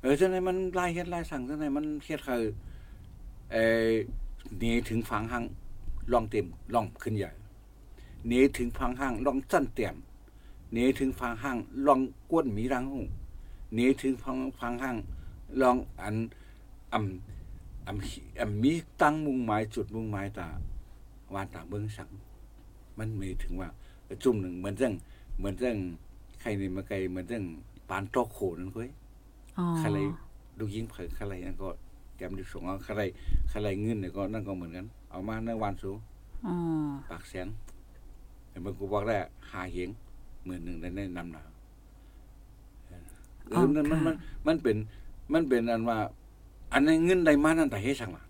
[0.00, 2.42] เออจังไดมันลายเฮ็ดลายสั่งจังไดมันเฮ็ดคือ
[3.52, 3.90] เอ่อ
[4.58, 5.44] หนีถึงฝังหัง
[6.12, 7.30] ลองเต็มลองขึ้นใหญ่
[8.26, 9.96] หนีถึงฝังหังลองสั้นเต็ม
[10.72, 12.00] หนีถึงฟังห้างลอง
[12.30, 13.02] กวนหมีรังหู
[13.74, 14.96] หนีถึงฟังฟังห้าง
[15.60, 16.16] ลองอัน
[16.92, 20.48] อำอำอำมีตั้งมุ่งหมายจุดมุ่งหมายตา
[21.34, 22.10] วานตาเบิ่งสัง
[22.98, 23.68] มันมีถึงว่า
[24.22, 24.94] จุ่มหนึ่งเหมือนเรื่อง
[25.38, 25.76] เหมือนเรื่อง
[26.40, 27.44] ใครนี่มาไกลเหมือนเรื่อง
[27.88, 28.90] ปานตอกโขนั่นก้อย
[29.58, 29.98] อ๋อใคร
[30.58, 31.68] ดูยิงเผยใครนั่นก็
[32.16, 33.02] แกมดิส่งเอาใคร
[33.48, 35.90] ใครเงินเนี่ยก็นั่นก็เหมือนกัน เอามาในวันสู
[36.46, 36.54] อ๋อ
[37.10, 37.48] ปากแสน
[38.48, 39.14] แต่มันกูบอกได้
[39.50, 39.90] หาเหง
[40.44, 41.42] หมื่นหนึ่งได้แนะนำหนา
[43.48, 44.14] เออนั่นมันมัน
[44.46, 44.76] มันเป็น
[45.32, 45.98] มันเป็นอันว่า
[46.72, 48.24] อันนั้นเงินใดมานั่นแต่เฮ็ดสั่งล่ะ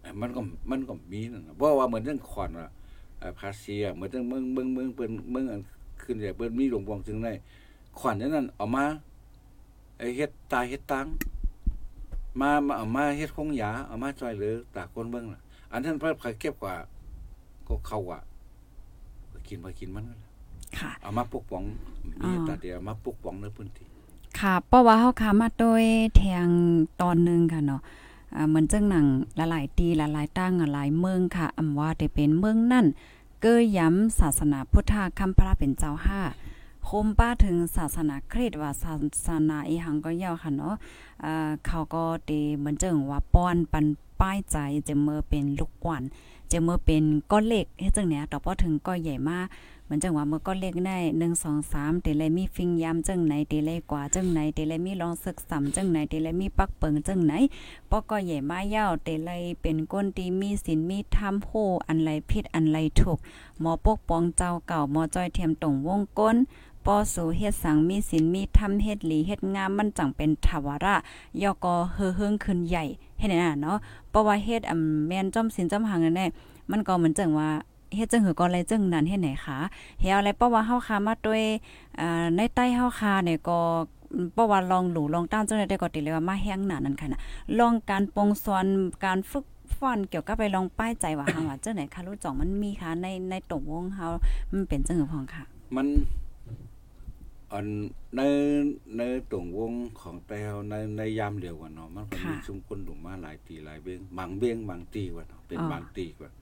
[0.00, 2.66] เอ่อมันก็มันก็มีนั่นน่ะเพราะว่าเหมือนเรื่องขอนว่า
[3.18, 5.60] เอ่อภาษีอะเหมือนเรื่องเมืองเมืองเมืองเปิ้นเมืองอัน
[6.02, 7.32] ขึ้นเนี่ยเปิ้นมีหลวงปองจึงได้
[7.98, 8.84] ขอนนั้นนั่นเอามา
[9.98, 11.06] ไอ้เฮ็ดตายเฮ็ดตัง
[12.40, 15.40] มามาเอามาเฮ็ดคงยาเอามาช่วยเหลือตากคนเบิ่งล่ะ
[15.72, 16.74] อันนั้นเพิ่นเคยเก็บกว่า
[17.66, 18.20] ก็เขาอะ
[19.30, 20.31] ไปกินไปกินมันนั่นแหละค่ะ
[21.02, 21.64] เอามาปกป้อง
[22.22, 23.86] อ๋มีอตาเดียวเอามาปกป้องในพื้นที่
[24.40, 25.84] ค่ะเพราะว่าเฮาคามาโดย
[26.16, 26.48] แทง
[27.02, 27.82] ตอนหนึงค่ะเนาะ
[28.34, 29.06] อ่าเหมือนจังหนัง
[29.36, 32.86] หลายๆตีหลายๆตั้งหลายเมืองค่ะอำว่าได้เป็นเมืองนั่น
[33.40, 36.20] เกยย้ำศาสนาพุทธคำพระเป็นเจ้าห้า
[36.84, 38.92] โคมป้าถึงศาสนาคริสต์ว่าศา
[39.26, 40.74] สนาอีหังก็ยาวค่ะเนาะ
[41.24, 43.86] อ่าเขาก็เตเหมือนจังว่าป้อนปัน
[44.20, 44.56] ป้ายใจ
[44.88, 46.02] จะเมื่อเป็นลูกกวน
[46.50, 49.46] จะเมื่อเป็นก้อนเล็กเฮ็ดจังเนี้ยต่อพอถึงก้อนใหญ่มาก
[49.81, 57.32] เห มือนจังว่าเมื่อก็เล็กได้หนึ่งสองสามเตเลยมีฟิงยามจังไหนเตเลยกว่าจังไหนเตเลยมีลองศึกษาจังไหนเตเลยมีปักเปิงจังไหน
[57.90, 61.50] ปอก็ใหญ่มายาวเตเลยเป็นก้นตีมีศีลมีธรรมโห
[61.88, 63.18] อันไรผิดอันไรถูก
[63.60, 66.36] หมอปกป้องเจ้าเก่าหมอจ้อยเทียมตรงวงก้น
[66.86, 70.94] ปอสูเฮ็ดสังมีศีลมีธรรมเฮ็ดหลีเฮ็ดงามมันจังเป็นทวาระ
[71.42, 72.84] ยอกอเฮือเฮิงขึ้นใหญ่
[73.18, 73.76] เฮ็ดนั่นน่ะเนาะ
[74.10, 76.30] เพราะว่าเฮ็ดอำแม่นจ้อมศีลจ้อมหังนั่นแหละ
[76.70, 77.50] มันก็เหมือนจังว่า
[77.96, 79.58] เฮ็ดจังหือก็ไรจังนั้นเฮ็ดไหนคะ
[80.00, 81.42] เฮียอะไรเพราะว่าเฮาคามาด้วย
[82.00, 83.58] อ่าในใต้เฮาคาเนี่ยก็
[84.34, 87.20] เพราะว่าลองหลูลองต้านจังได้ก็ติเลยว่ามาแฮงหนานั่นค่ะนะ
[87.58, 88.66] ลองการปรงสอน
[89.04, 89.46] การฝึก
[89.78, 94.06] ฟ้อนเกี่ยวกับไปลองป้ายใจว่าเฮาว่าจังไหนคะรู้จ่องมันมีค่ะในในตรงวงเฮา
[94.52, 95.44] มันเป็นจังหือพองค่ะ
[95.76, 95.86] มัน
[97.52, 97.66] อัน
[98.16, 98.20] ใน
[98.96, 106.41] ในตรงวงของแต้วในในยามเดียวกันเนาะมันก็มีค่ะชุมคนหลุมมาหลายตีหลายเบ้งบางเบ้งบางตีว่าเนาะเป็นอ๋อบางตีว่าค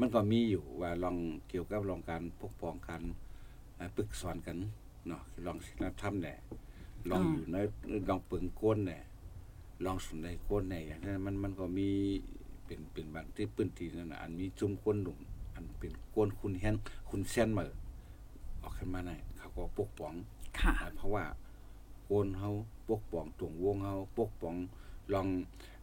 [0.00, 1.16] มันก็มีอยู่ว่าลอง
[1.48, 3.00] เกี่ยวกับลองการปกป้องกัน
[3.76, 4.56] เอ่อปรึกสอนกัน
[5.06, 6.34] เนาะลองศีลธรรมแหน่
[7.10, 7.56] ลองอยู่ใน
[8.08, 8.98] ลองเปิงก้นแหน่
[9.84, 11.88] ลองสุนในก้นแหน่อย่างนั้นมันมันก็มี
[12.66, 15.18] เป็นเป็นบางที่ปื้นทีนั่นน่ะอันมีจุ่มก้นหลุม
[15.54, 16.74] อันเป็นก้นคุณแฮน
[17.08, 17.64] คุณแซนมา
[18.62, 20.14] ออกขึ้นมาในเขาก็ปกป้อง
[20.58, 21.24] ค่ะอ่าเพราะว่า
[22.06, 22.48] โอนเฮา
[22.88, 24.54] ปกป้องตวงวงเฮาปกป้อง
[25.12, 25.28] ลอง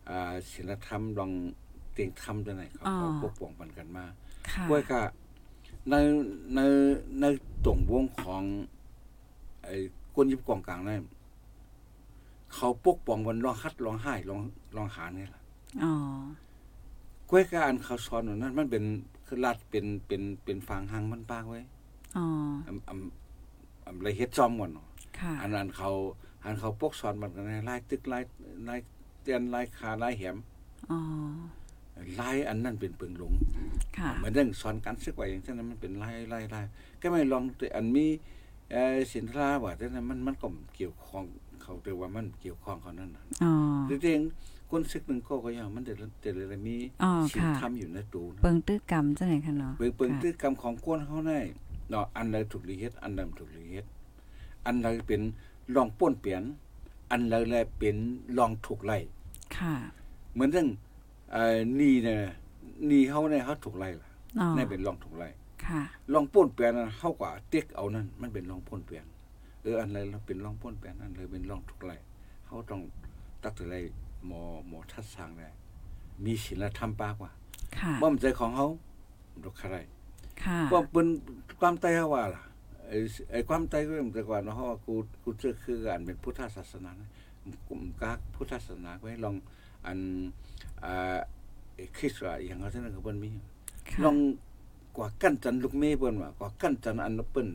[0.10, 1.32] อ่าศีลธรรมลอง
[1.96, 4.06] เตียงธรรมจังไดเขาก็อ๋อปกป้องปันกันมา
[4.52, 5.00] ค่ะกล้วยก็
[5.90, 5.96] ใน
[6.56, 6.60] ใน
[7.22, 7.26] ใน
[7.66, 8.44] ตวงวงของ
[9.64, 9.76] ไอ้
[10.14, 11.04] กวนยิบกองกลางนั่น
[12.56, 14.42] เขาปกป้องมันร้องฮัดร้องไห้ร้อง
[14.76, 15.42] ร้องหานี่ล่ะ
[15.84, 15.94] อ๋อ
[17.30, 18.84] กล้วยก็อันเขาสอนว่านั้น มันเป็น
[19.28, 21.62] คือลัดเป็นเป็นเป็นฟางหางมันปากไว้
[22.18, 22.26] อ๋อ
[22.68, 24.88] อำอำอำไรเฮ็ดจอมก่อนเนาะ
[25.20, 25.90] ค่ะอันนั้นเขา
[26.44, 28.24] อันเขาปกสอนมันกันลายตึกลาย
[28.68, 28.80] ลาย
[29.22, 30.38] เตียนลายขาลายแหม
[30.92, 31.00] อ๋อ
[32.20, 33.34] ลายอันนั้นเป็นเปิงหลง
[33.98, 36.66] ค่ะเหมือนเรื่องสอนการซึกไว้อย่างเช่นนั้นมันเป็นลายลายลาย
[37.02, 38.06] ก็ไม่ลองแต่อันมี
[38.72, 41.26] เอ่อสินค้าว่าแต่นั้นมันมันก็เกี่ยวข้อง
[41.62, 43.54] เขาแต่ว่ามันเกี่ยวข้องเขานั่นน่ะอ๋อ
[43.90, 51.40] จริงๆคนซึกหนึงก็ก็อย่างมันแต่ละแต่ละมีอ๋อสิ่งค่ะทำอยู่ในตูนะเปิงตื้อกรรมจังไหนคะเนาะเปิงเปิงค่ะตึกกรรมของก้นเขาได้
[51.90, 53.86] เนาะอันใดถูกลีเฮ็ดอันใดบ่ถูกลีเฮ็ด
[54.66, 55.22] อันใดเป็น
[55.76, 56.44] ลองป้วนเปลี่ยน
[57.12, 57.98] อันใดแลเป็น
[58.38, 58.98] ลองถูกไล่
[59.58, 59.76] ค่ะ
[60.34, 60.85] เหมือนเรื่องเอ่อห
[61.80, 62.20] นี่เนี่ย
[62.88, 64.10] หนี่เฮาเนี่ยเฮาถูกไล่ล่ะ
[64.40, 65.30] อ๋อนี่เป็นลองถูกไล่
[65.66, 65.82] ค่ะ
[66.14, 69.06] ลองป้วนเปลี่ยนนั้นเฮากว่าเต็กเอานั่นมันเป็นลองป้วนเปลี่ยน
[69.62, 71.96] เอออันใดเราเป็นลองป้วนเปลี่ยนอันใดเป็นลองถูกไล่
[72.48, 72.82] เฮาต้อง
[73.44, 73.80] ตักถือไล่
[74.28, 75.48] หมอหมอทัดสร้างได้
[76.26, 77.32] มีศีลธรรมปากว่า
[77.80, 78.68] ค่ะบ่มใจของเฮา
[79.44, 79.78] ดอกใคร
[80.44, 81.08] ค่ะก็เป็น
[81.60, 82.42] ความตายว่าล่ะ
[82.88, 82.98] ไอ้
[83.32, 87.10] ไอ้ความตายก็แต่ก่อนเนาะเพราะว่ากูกูเชื่อคืออันเป็นพุทธศาสนานะ
[87.68, 89.36] กลุ่มกากพุทธศาสนาไว้ลอง
[89.86, 90.55] อันอ่าไอ้
[91.98, 93.30] คริสต์ว่าอย่างเขาเท่านั้นก็เปิ้นมี
[93.90, 94.18] ค่ะลอง
[94.98, 97.48] กว่ากั้นจันลูกเมย์เปิ้นว่ากว่ากั้นจันอันเปิ้น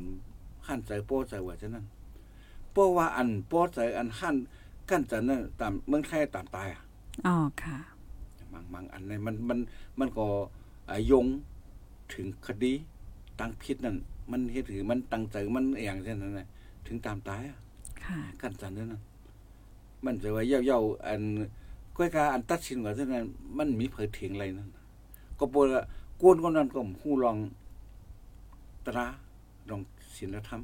[0.67, 1.85] ขั้นใจโป้ใจว่าฉะนั้น
[2.73, 4.37] เพราะว่าอันโป้ใจอันขั้น
[4.91, 6.83] กั้นจันนั้นตามเมืองไทยตามตายอะ
[7.27, 7.77] อ๋อค่ะ
[8.53, 9.59] บางบางอันในมันมัน
[9.99, 10.27] มันก็
[10.89, 11.27] อ่ายง
[12.13, 12.73] ถึงคดี
[13.41, 13.97] ตั้งพิษนั่น
[14.31, 16.47] มันเฮ็ดถือมันตั้งใจมันอหย่างเช่นนั้นน่ะ
[16.87, 17.59] ถึงตามตายอะ
[18.05, 19.01] ค่ะกันจันนั้นน่ะ
[20.05, 21.23] มันจะว่าเย่าๆอัน
[22.01, 23.25] ก้อยกาอันตัดสินว่าเท่านั้น
[23.59, 24.85] มันมีเผยเถียงอะไรนั่นน่ะ
[25.39, 25.83] ก็บ่ละ
[26.21, 27.37] กวนคนนั้นก็ฮู้ลอง
[28.87, 29.07] ตรา
[29.69, 29.81] ลอง
[30.17, 30.61] ศีลธรรม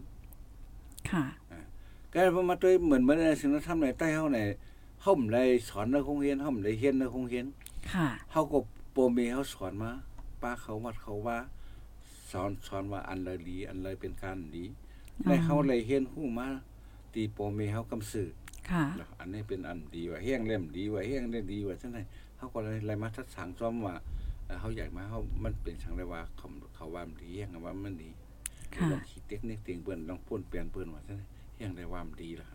[1.10, 1.24] ค่ะ
[2.12, 4.38] ก็พอมาด้วยเหมือนเหมือนในศีลธรรมในใต้เฮาใน
[5.02, 7.44] เฮาบ่ได้สอนในโรงเรียนเฮาบ่ได้เรียนในโรงเรียน
[7.92, 8.58] ค่ะเขาก็
[8.92, 9.90] โปรเมเขาสอนมา
[10.42, 11.38] ป้าเขาวัดเขาว่า
[12.30, 14.64] สอนสอนว่าอันเลยดี อันเลยเป็นการดี
[15.16, 16.48] อ๋อและเขาเลยเห็นหู้มา
[17.14, 18.45] ตีโปรเมเขากำสื่อค่ะเนาะ
[19.20, 21.98] อันนี้เป็นอันดีว่าเฮี้ยงเล่มดีว่าเฮี้ยงเล่มดีว่าจังได
[22.36, 23.94] เขาก็เลยเลยมาทัดสางซ้อมว่า
[24.46, 28.08] เอ่อเขาอยากมาเขามันเป็นสังเลยว่าเขาเขาว่ามันดีเฮี้ยงว่ามันดี
[28.74, 31.22] ค่ะลองคิดเทคนิคเตียงเปิ้นลองพ่นเปลี่ยนเปิ้นว่าจังได
[31.56, 32.46] เฮี้ยงได้ว่ามันดีล่ะ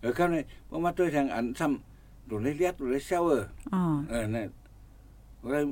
[0.00, 4.46] เออครับนี่บ่มาตัวทางอันซ้ำโดนเลียดโดนเซลเอออ๋อเออนั่น
[5.50, 5.62] เลย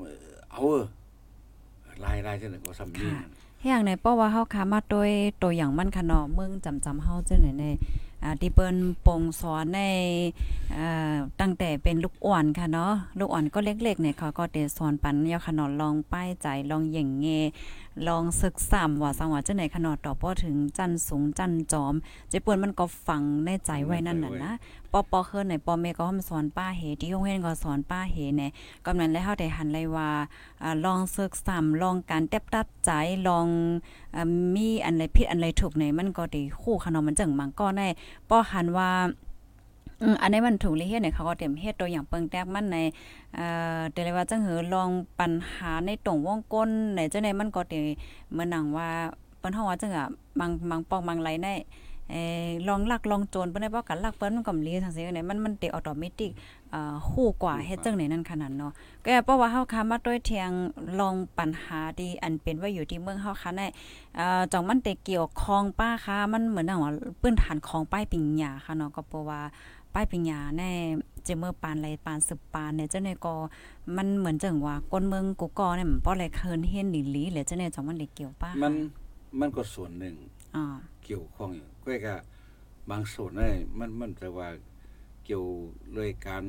[0.51, 0.85] เอาเออ
[2.05, 3.21] ลายลายจังได๋ก็ซ้ำนี่ค่ะ
[3.67, 5.11] อย่างในป้อว่าเฮาคามาโดย
[5.43, 7.75] ตัวอย่างมันค่ะเนาะเมืองจำจำเฮาจังไหนในอ่า
[8.41, 9.81] ที่เปิ้นปงสอนใน
[11.41, 17.27] ตั้งแต่เป็นลูกอ่อนค่ะเนาะลูกอ่อนก็เล็กๆเนี่ยเขาก็เด้สอนปันยาค่ะเนลองป้ายใจลองเย่งเง
[18.09, 21.95] ลองศึกษาว่าสังว่าจังไหนค่ะเนาะต่อป้อถึงจันสูงจันจอม
[22.29, 24.53] เจ้เปิ้นมันก็ฝังในใจไว้นั่นน่ะนะ
[24.93, 28.51] ปอปอเฮิรนในปอเมก็สอนป้าเฮที่โรงเรียนก็สอนป้าเฮเนี่ย
[28.85, 30.11] กำนั้นแล้วเฮาได้หันเลยว่า
[30.63, 32.91] อ่าลองศึกษาลองการแตบตัดใจ
[33.29, 33.47] ลอง
[34.15, 37.87] อ่ามีอันใดผิดอันใดถูกในมันก็ได้คู่ขนมมันจังมันก็ได้
[38.29, 38.91] ป้อหันว่า
[40.23, 42.79] อันนี้มันถูกเลยเฮ็ดเนี่ยเขาก็เต็มเฮ็ดตัวอย่างเปิงแตกมันใน
[43.37, 43.47] เอ่
[43.79, 47.81] อแต่เลยว่าจังหือลองปัญหาในตรงวงก้นในจังไดมันก็ได้
[48.31, 48.89] เหมือนหนังว่า
[49.39, 50.07] เปิ้นเฮาว่าจังอะ
[50.39, 51.49] บางบางปองบางไหลใน
[52.11, 56.33] เอ่อลองลักลองโจรเปิ้นได้บ่กันลักเปิ้นมันก็มีจังซี่เนี่ยมันมันเตออโตเมติก
[56.75, 58.73] อ่าฮู้กว่าเฮ็ดจังไหนนั่นขนาดเนาะ
[59.05, 60.51] ก็เพราะว่าเฮาค้ามาด้วยเทียง
[61.01, 63.63] ลองปัญหาที่อันเป็นว่าอยู่ที่เมืองเฮาค่ะใน
[64.17, 69.41] เอ่อจ่องมันแต่เกี่ยวข้องป้าค่ะมันเหมือนหนังว่าปื้นฐานของป้ายปิงหยาค่ะเนาะก็เพราะว่า
[69.99, 70.71] ป้ายปิงหยาแน่
[71.25, 73.35] เจเมื่อปานไรปานสืบปานเนี่ยเจ้าเนี่ยก็
[73.97, 78.75] มันเหมือนจังว่าก้นเมืองกูกอเนี่ยมันป้อไรเคินเฮ็ดหลีหลีเลยเจ้าเนี่ยจ่องมันได้เกี่ยวป้ามัน
[79.41, 80.15] มันก็ส่วนหนึ่ง
[80.57, 80.65] อ่า
[81.05, 82.15] เกี่ยวข้องอยู่ก็ก็
[82.91, 84.49] บางส่วนได้มันมันแต่ว่า
[85.25, 85.45] เกี่ยว
[85.95, 86.45] เลยการ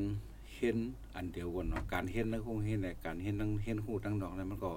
[0.55, 0.77] เห็น
[1.15, 4.71] อันเดียวกันเนาะการเห็นทั้งคงเห็นในการเห็นทั้งเห็นคู่ทั้งดอกนั้นมันก็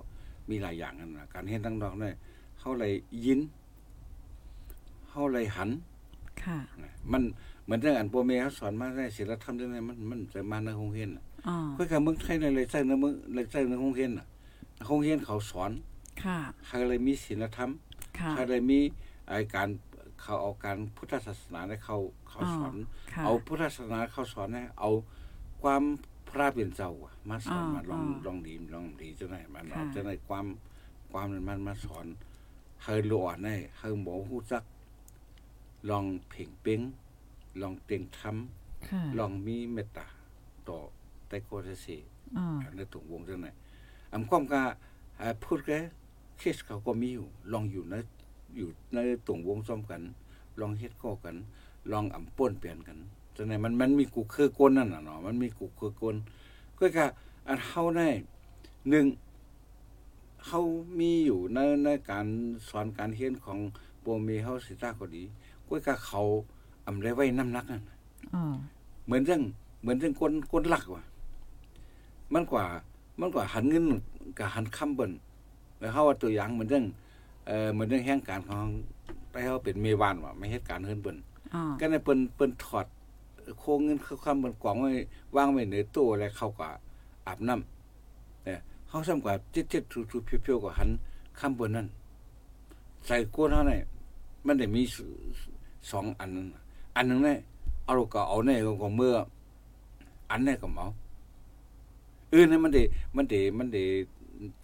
[0.49, 2.15] มีหลายอย่างกันนะการเห็นทั้งดอกเนี่ย
[2.59, 2.93] เขาเลย
[3.25, 3.41] ยิน
[5.09, 5.90] เขาเลยหันค่ะนะ
[7.13, 7.23] มัน
[7.65, 14.27] เหมือนเรื่องอันโปรเมเขาสอนมาได้ศิลธรรมเรื่องนี้มันมันจะมาในคงเห็นน่ะอ๋อก็คือเมืองไทยเลยเลยใส่ในเมืองเลยใส่ในคงเห็นน่ะ
[14.89, 15.71] คงเห็นเขาสอน
[16.25, 17.71] ค่ะเขาเลยมีศีลธรรม
[18.19, 18.79] ค่ะเขาเลยมี
[19.29, 19.69] ไอการ
[20.23, 21.97] เขาเอาการพุทธศาสนาให้เขา
[22.29, 22.75] เขาสอน
[23.13, 24.91] ค่ะเอาพุทธศาสนาเขาสอนให้เอา
[25.63, 25.83] ความ
[26.29, 30.47] พระเป็นเจ้าอะมาสอนอ่ามาลองอ่าลองดีลองดีจะไหนมันค่ะเอาจะไหนความ
[31.13, 32.07] ความนั้นมันมาสอน
[32.83, 34.63] เฮยหลอนให้เฮยหมอฮู้จัก
[35.89, 36.81] ลองเพ่งเป้ง
[37.61, 40.07] ลองเต็งทำค่ะลองมีเมตตา
[40.69, 40.79] ต่อ
[41.29, 41.97] ไตโกเทสี
[42.37, 42.45] อ๋อ
[42.77, 43.49] ในถุงวงจังไหน
[44.13, 44.63] อำความกา
[45.21, 45.71] อ่าพูดแก
[46.39, 47.95] เคสเขาก็มีอยู่ ลองอยู่ใน
[48.57, 50.03] อยู่ในตุ่งวงซ้อมกัน
[50.61, 51.37] ลองเฮ็ดก็กัน
[51.93, 52.99] ลองอ่ำป้นเปลี่ยนกัน
[53.37, 56.17] จังไหนมันมันมีกูคือกวนนั่นน่ะเนาะมันมีกูคือกวน
[56.79, 57.07] ก็กะ
[57.49, 58.09] อันเฮาได้
[58.91, 59.07] หนึ่ง
[60.47, 60.61] เฮา
[60.99, 62.27] มีอยู่ในในการ
[62.69, 63.59] สอนการเรียนของ
[64.01, 65.25] โปรเมเฮาสิตาก็ดี
[65.71, 66.23] ก็กะเขา
[66.87, 67.83] อำได้ไว้น้ำหนักนั่น
[68.35, 68.43] อ๋อ
[69.07, 69.43] เหมือนเรื่อง
[69.81, 71.05] เหมือนเรื่องคนคนหลักว่ะ
[72.35, 72.65] มันกว่า
[73.21, 73.85] มันกว่าหันเงิน
[74.39, 75.13] กับหันคำเบิ่น
[75.79, 76.85] แล้วเฮาว่าตัวอย่างเหมือนเรื่อง
[77.47, 78.69] เอ่อเหมือนเรื่องแห่งการของ
[79.31, 81.17] ไปเฮาเป็นเมวานว่ะไม่เฮ็ดการเฮินเบิ่น
[81.55, 82.87] อ๋อก็ในเปิ้นเปิ้นถอด
[83.61, 84.91] โครงเงินคือคำเบิ่นกองไว้
[85.37, 86.67] วางไว้ในตู้แล้วเขาก็
[87.27, 90.89] อาบน้ำเนี่ยเฮาซ้ำกว่าจิตๆทุๆเพียวๆก็หัน
[91.41, 91.89] คำเบิ่นนั่น
[93.07, 93.81] ใส่ก้นเฮานี่
[94.47, 94.83] มันได้มี
[95.91, 96.63] สสองอันนั้นน่ะ
[96.97, 97.39] อันหนึงเนี่ย
[97.85, 98.51] เอาลูกก็เอาใน
[98.83, 99.15] ของเมื่อ
[100.31, 100.87] อันนี้ก็เมา
[102.31, 102.79] เออนี่มันเด
[103.17, 103.79] มันเดมันเด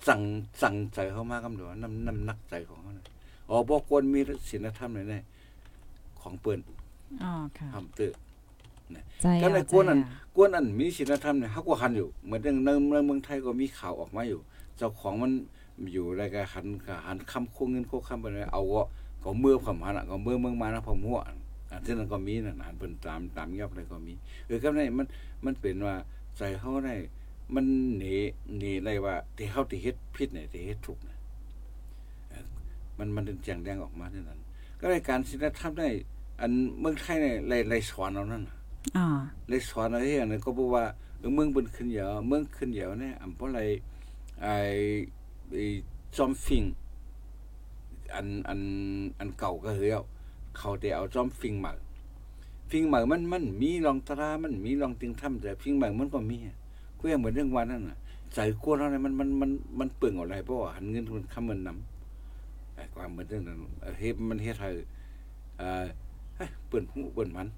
[0.08, 0.20] สั่ง
[0.62, 3.04] สั่งใจเขามากคำเดียวน้ำน้ำหนักใจของเขาน่ะ
[3.48, 5.22] อ๋อบอกควรมีศีลธรรมเลยเนี่ย
[6.20, 6.60] ของเปิ้น
[7.22, 8.12] อ๋อค่ะทำเตื้อ
[9.22, 14.40] ใจก็ในอะกวนนั้นใจอะกวนอันมีศีลธรรมเนี่ยฮักว่าหันอยู่เหมือนในในในเมืองไทยก็มีข่าวออกมาอยู่
[14.76, 15.32] เจ้าของมัน
[15.92, 18.82] อยู่อะไรก็หันก็หันคำโคงเงินโคคำไปเลยเอาก็
[19.26, 21.20] ก็เมื่อผมหันอะก็เมื่อเมืองมานะผมหัว
[21.70, 24.12] อันที่นั้นก็มีนั่นอันเป็นตามตามเงียบเลยก็มี
[24.46, 25.06] เออก็ในมัน
[25.44, 25.94] มันเป็นว่า
[26.36, 26.94] ใจเขาได้
[27.54, 27.64] มัน
[27.98, 28.14] หนี
[28.58, 31.18] หนีได้ว่าที่เขาที่เฮ็ดผิดเนี่ยที่เฮ็ดถูกเนี่ย
[32.28, 32.44] เอ่อ
[32.98, 34.40] มันมันเป็นแจงแดงออกมาเท่านั้น
[34.80, 35.88] ก็ในการศิลธรรมได้
[36.40, 38.56] อันเมืองไทยเนี่ยไล่ไล่สอนเอานั่นน่ะ
[38.96, 39.06] อ๋อ
[39.48, 40.84] ไล่สอนเอาเฮ็ดอันนั้นก็บอกว่า
[41.18, 43.60] เออเมืองเป็นขึ้นเหยาเมืองขึ้นเหยาเนี่ยอำเพราะอะไร
[44.42, 44.54] ไอ้
[45.52, 45.64] ไอ้
[46.16, 46.62] จอมฟิง
[48.14, 48.60] อันอัน
[49.18, 50.02] อันเก่าก็เหี่ยว
[50.58, 51.72] เขาได้เอาจอมฟิงหมา
[52.70, 56.38] ฟิงหมามันมันมีรองตรามันมีรองติงทํแต่ฟิงหมามันก็มี
[56.98, 57.98] ก็ยังเหมือนเรื่องวันนั่นน่ะ
[58.34, 63.58] ใจกลัวเท่านั้นมันมันมันมันเปลืองอะไรเพราะว่าหันเงินมันคำมันนำแต่ความเหมือนเรื่องนั้น
[64.00, 64.70] เฮ็ดมันเฮ็ดให้
[65.58, 65.84] เอ่อ
[66.36, 67.48] เฮ้ยเปิ้นหูเปิ้นมัน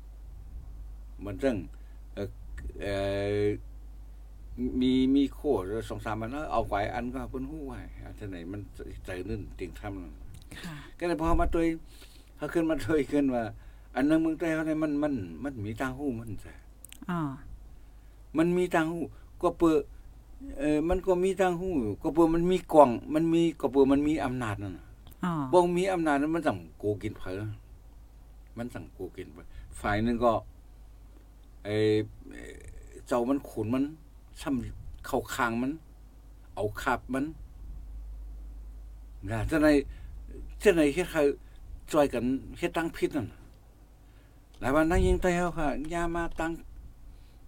[1.24, 1.56] มันเรื่อง
[2.14, 2.28] เอ่อ
[2.82, 2.94] เอ่
[3.40, 3.44] อ
[4.80, 5.40] มีมีโค
[5.88, 8.60] สองสามมันแล้วเอาไว้อันก็เปิ้นหูไว้อันไหนมัน
[9.06, 10.14] ใจนื่นติงทํนั่น
[10.98, 11.62] ก็เลยพอมาตัว
[12.36, 13.42] เขาขึ้นมาตัวขึ้นว่า
[13.94, 16.52] อันนั้นเมืองใต้เขาเนี่ยมันมัน มันมีทางหูมันจ้ะ
[17.10, 17.20] อ๋อ
[18.38, 19.00] มันมีทางหู
[19.42, 19.80] ก็เปิด
[20.58, 21.68] เออมันก็มีทางหู
[22.02, 24.86] ก็เปิดมันมีกล่อง มันมีก็เปิดมันมีอำนาจนั่นน่ะ
[25.24, 27.40] อ๋อบ่มีอำนาจนั้นมันสั่งโกกินเผลอ
[28.58, 29.38] มันสั่งโกกินไป
[29.80, 30.32] ฝ่ายหนึงก็
[31.64, 31.76] ไอ้
[33.06, 33.84] เจ้ามันขุนมัน
[34.40, 35.72] ซ้ำเข้าคางมัน
[36.54, 37.24] เอาขับมัน
[39.30, 39.68] นะจะใน
[40.62, 41.22] จะในเฮ็ดให้
[41.90, 42.24] ช่วยกัน
[42.58, 43.28] เฮ็ดตั้งพิษนั่น
[44.60, 46.52] หลายวันนั่งยิงไต้เฮาค่ะยามาตั้ง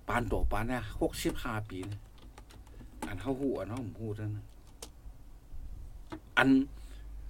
[0.09, 0.83] ปานโตปานเนี่ย
[1.25, 2.01] 65ปีนะ
[3.07, 4.47] อันเฮาฮู้อันเฮาฮู้ท่านั้น
[6.37, 6.49] อัน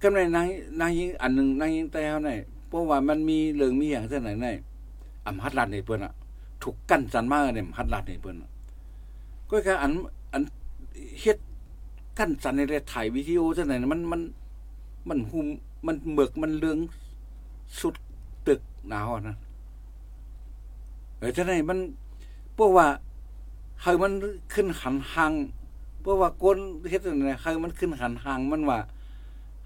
[0.01, 0.47] กำไรนาง
[0.79, 4.47] นางยิงอันหนึงนางยิงไต้เฮานี่เพราะว่ามันมีเรื่องมีหยังเท่าไหนใน
[5.25, 6.13] อำหัดลัดนี่เพิ่นน่ะ
[6.61, 8.49] ถูกกั้นจันมาเนี่ยหัดลัดนี่เพิ่นน่ะ
[9.51, 9.91] ก็คืออัน
[10.33, 10.41] อัน
[11.19, 11.37] เฮ็ด
[12.17, 14.21] กั้นจันในได้ถ่ายวิดีโอเท่าไหนมันมัน
[15.09, 15.47] มันหุ่ม
[15.85, 16.77] มันเบิกมันเรือง
[17.79, 17.95] สุด
[18.47, 19.35] ตึกหนาวนะ
[21.17, 21.79] เออเท่าไหนมัน
[22.55, 22.87] เพราะว่า
[23.81, 24.11] ให้มัน
[24.53, 25.33] ขึ้นหันหาง
[26.01, 26.57] เพราะว่าก้น
[26.89, 28.79] เฮ็ดจังได๋ให้มันขึ้นหันหางมันว่า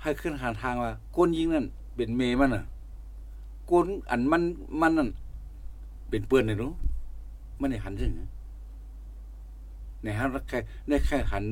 [0.02, 2.64] ให้ขึ้นหันทางว่าก้นยิงนั่นเป็นเมมันน่ะ
[3.72, 4.44] ก้นอันมัน
[4.82, 5.10] มันนั่น
[6.10, 6.72] เป็นเปื้อนเลยรู้
[7.60, 8.12] มันได้หันจัง
[10.04, 11.44] ในหันแค่ในแค่หัน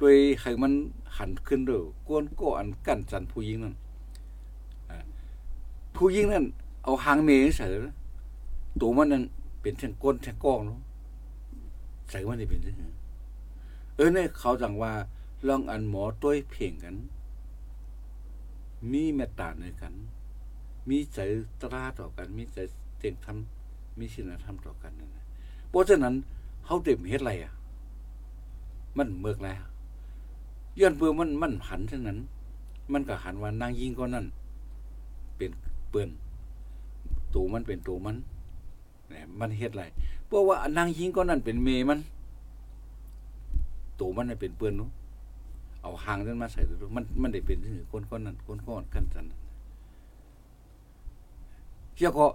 [0.00, 0.72] ด้วยใครมัน
[1.16, 3.74] หันขึ้นเด้อก้นก็อันกั้นจันผู้หญิงนั่น
[5.96, 6.44] ผู้หญิงนั่น
[6.84, 7.66] เอาหางเมใส่
[8.80, 9.24] ตัวมันนั่น
[9.60, 10.78] เป็นแท่งก้นแท่งกองเนาะ
[12.10, 12.76] ใส่มันได้เป็นจัง
[13.96, 14.92] เออเนี่ยเขาจังว่า
[15.48, 16.96] ลองอันหมอต้วยเพ่งกัน
[18.92, 19.94] มีเมตตาในกัน
[20.88, 21.18] มีใจ
[21.62, 22.58] ตราต่อกัน มีใจ
[22.98, 25.16] เตียงทำมีศีลธรรมต่อกันนั่น
[25.70, 26.14] เพราะฉะนั้น
[26.64, 27.52] เขาเต็มเฮ็ดอะไรอะ
[28.96, 29.62] มันเมือกแล้ว
[30.78, 32.18] ย้อนเปื่อมันมันหันเท่านั้น
[32.92, 34.26] มันก็หันว่านางยิงก็นั่น
[35.36, 35.50] เป็น
[35.90, 36.08] เปื้อน
[37.34, 38.16] ตัวมันเป็นตัวมัน
[39.08, 39.84] เนี่ยมันเฮ็ดไร
[40.26, 41.98] เพราะว่านางยิงก็นั่นเป็นเมมัน
[44.00, 44.90] ตัวมันน่ะเป็นเปื้อนเนาะ
[45.82, 49.24] เอาหางนั้นมาใส่ตัวมันมันได้เป็นถือคนคนนั้นคนก้อนกันจัน
[51.94, 52.26] เที่ยวก็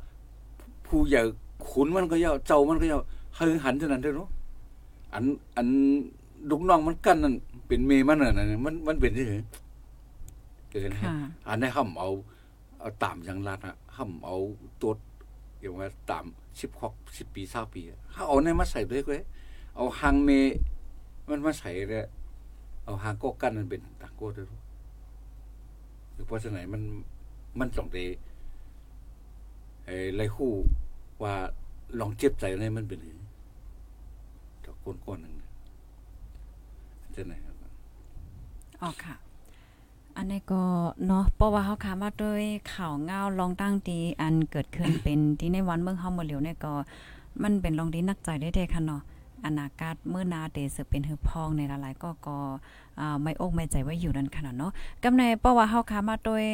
[0.88, 1.22] ผู้ใหญ่
[1.70, 3.00] ขุนมันก็เยาเจ้ามันก็เยา
[3.36, 4.30] ให้หันเท่านั้นเด้อเนาะ
[5.14, 5.24] อัน
[5.56, 5.68] อัน
[6.50, 7.34] ลูกน้องมันกันนั่น
[7.68, 9.26] เป็นเมมันน่ะนั่นมันมันเป็นที่
[10.72, 11.10] เกินค่ะ
[11.48, 12.10] อันนี้ห้ำเอา
[12.82, 14.36] เอาตามอย่างรัดอะห้ำเอา
[14.82, 14.94] ตัว
[15.60, 16.26] อย่างว่าตาม
[16.60, 19.14] สิบคอกสิบปีเศร้าปีอะเขาเอาเนี่ยมาใส่ด้วยก็
[19.76, 20.30] เอาหางเม
[21.30, 22.06] มันมาใส่เลย
[22.86, 24.48] เอาหางโกกันมันเป็นต่างก้ด้วย
[26.14, 26.82] หรือเพราะฉะนั้นมัน
[27.60, 27.98] มันต้องเด
[29.86, 30.52] ไอ้ไรคู่
[31.24, 31.34] ว่า
[32.00, 33.20] ลองเจ็บใจในมันเป็นหรือ
[34.66, 35.34] จากก้นก้อนหนึ่ง
[37.16, 37.56] จะไหนครับ
[38.82, 39.16] อ๋อค่ะ
[40.22, 40.64] อันนี้ก็
[41.08, 42.44] เนาะเพราะว่าเฮาคามาด้วย
[42.74, 46.74] ข่าวเงาลองตั้งตีอันเกิดขึ้นเป็นที่ในวันเมืองเฮาเมื่อเหลียวเนี่ยก็
[47.44, 49.02] มันเป็นลองดีนักใจได้เด้ค่ะเนาะ
[49.46, 52.38] อนาคตเมื่อนาเตสือเป็นหือพองในหลายๆก็ก็
[53.24, 54.72] ไม่อกไม่ใจไว้อยู่นั่นขนาดเนาะ
[55.04, 56.46] กำในเพราะว่าเฮาคามาด้วย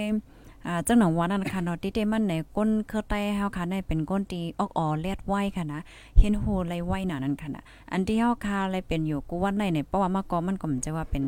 [0.65, 5.79] อ่าจังหนังว่านั่นค่ะเนาะที่เตมันในก้นเครือไตเฮาค่ะในเป็นก้นตีออกออเลดไว้ค่ะนะ
[6.19, 11.23] เห็นโหไลไว้หนานั่นค่ะนะอันที่เฮาคาเลยเป็นอยู่กูว่าในเนี่ยเพราะว่ามื่อก่อมันก็มันจะว่าเป็น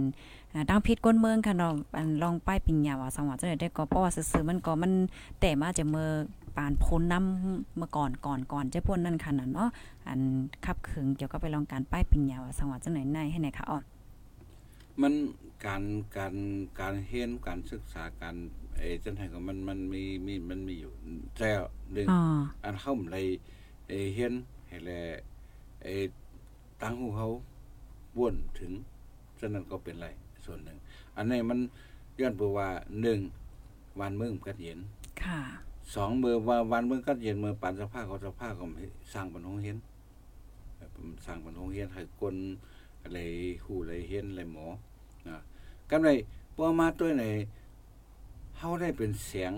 [0.70, 4.92] ดังพิษก้นเมืองค่ะเนาะอันลองป้ายปิญญาว่าสังหวะจังได๋ได้ก็เพราะว่าซื่อๆมันก็มัน
[5.40, 6.10] แต่มาจะเมื่อ
[6.56, 9.70] ปานพ้นน้ำเมื่อก่อนก่อนก่อนจะพ้นนั่นค่ะน่ะเนาะ
[10.08, 10.20] อัน
[10.66, 13.80] ขับขึงเกี่ยวกับไปลองการป้ายปิญญาว่าสังหวะจังได๋ในให้ไหนค่ะอ๋อ
[15.02, 15.14] มัน
[15.66, 15.84] การ
[16.18, 16.36] การ
[16.80, 18.36] การเรียนการศึกษาการ
[18.80, 20.92] ไอ้จังได๋ก็มันมันมีมีมันมีอยู่
[21.40, 21.62] แล้ว
[21.94, 22.22] หนึ่งอ๋อ
[22.64, 23.26] อันเฮาเลย
[23.88, 24.34] ไอ้เรียน
[24.68, 24.92] ให้แล
[25.84, 25.94] ไอ้
[26.82, 27.28] ตั้งหูเขา
[28.18, 28.72] บ่วนถึง
[29.40, 30.08] ฉะนั้นก็เป็นไร
[30.46, 30.78] ส่วนหนึ่ง
[31.16, 31.60] อันนี้มัน
[32.20, 32.68] ย้อนไปว่า
[33.02, 33.20] หนึ่ง
[34.00, 34.80] วันเมืองกัดเย็น
[35.24, 35.40] ค่ะ
[35.96, 39.78] สองเมื่อว่าวันเมืองกัดเย็นเมื่อปานสภาพเขาสภาพก็ไม่สร้างปันหงเห็น
[41.26, 42.36] สร้างปันหงเห็นให้คน
[43.04, 43.20] อะไร
[43.64, 44.66] ฮู้อะไรเห็นอะไรหมอ
[45.28, 45.38] นะ
[45.92, 46.10] กำไร
[46.58, 47.26] บ่มาตัวไหน
[48.62, 49.54] เฮาได้เป็นเสียง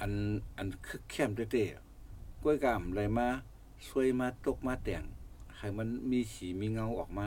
[0.00, 0.12] อัน
[0.56, 3.28] อันคึกเข้มเต้ๆกล้วยกามอะไรมา
[3.86, 5.02] ช่วยมาตกมาแต่ง
[5.58, 7.26] ให้มันมีสีมีเงาออกมา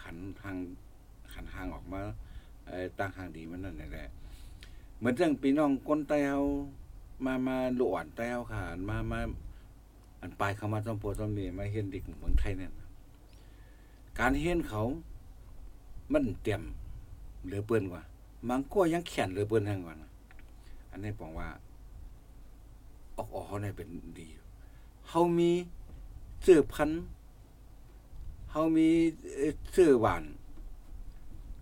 [0.00, 0.56] ขันทาง
[1.32, 2.00] ขันทางออกมา
[2.66, 4.08] เอ่อตั้งทางดีมันนั่นแหละ
[4.98, 6.38] เหมือนจังพี่น้องคนไต้เฮา
[7.26, 9.20] มามาหลวนไต้เฮาค่ะอันมามา
[10.20, 12.72] อันปลายเข้ามาต้มโพต้มเมมาเห็นเด็กเมืองไทยเนี่ย
[14.18, 14.82] การเห็นเขา
[16.12, 16.62] มันเต็ม
[17.46, 18.02] เหลือเปิ้นกว่า
[18.48, 20.04] มันก็ยังแข็งเลือเปิ้นแห่งกว่าน
[20.90, 21.48] อันนี้บอกว่า
[23.16, 23.88] ออกออกเขาเนี่ยเป็น
[24.18, 24.28] ดี
[25.08, 25.50] เฮามี
[26.42, 26.90] เสื้อพัน
[28.50, 28.88] เฮามี
[29.72, 30.22] เสื้อหวาน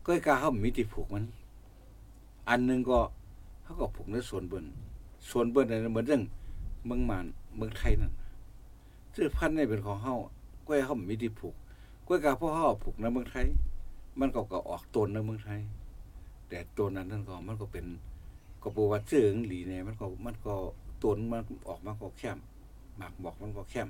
[0.05, 1.25] ก็กาเฮามีที่ผูกมัน
[2.49, 2.99] อันหนึงก็
[3.63, 4.65] เขาก็ผูกในส่วนเบิ้น
[5.31, 6.23] ส่วนเบิ้นนั่นเหมือนเรื่อง
[6.87, 7.27] เมืองมาน
[7.57, 8.13] เมืองไทยนั่น
[9.13, 10.15] เสื้อพันนี่เป็นของเฮา
[10.67, 11.55] ก็ให้เฮามีที่ผูก
[12.07, 13.47] ก็กาพ่อเฮาผูกในเมืองไทย
[14.19, 15.61] มันก็ก็ออกตนในเมืองไทย
[16.55, 17.87] แต่ตัวนั้นนั่นก็มันก็เป็น
[18.63, 20.55] ก็บอกว่าเสื้อหลีเนี่ยมันก็มันก็
[21.03, 22.39] ตนมันออกมาก็แคม
[22.97, 23.89] หมากบอกมันก็แคม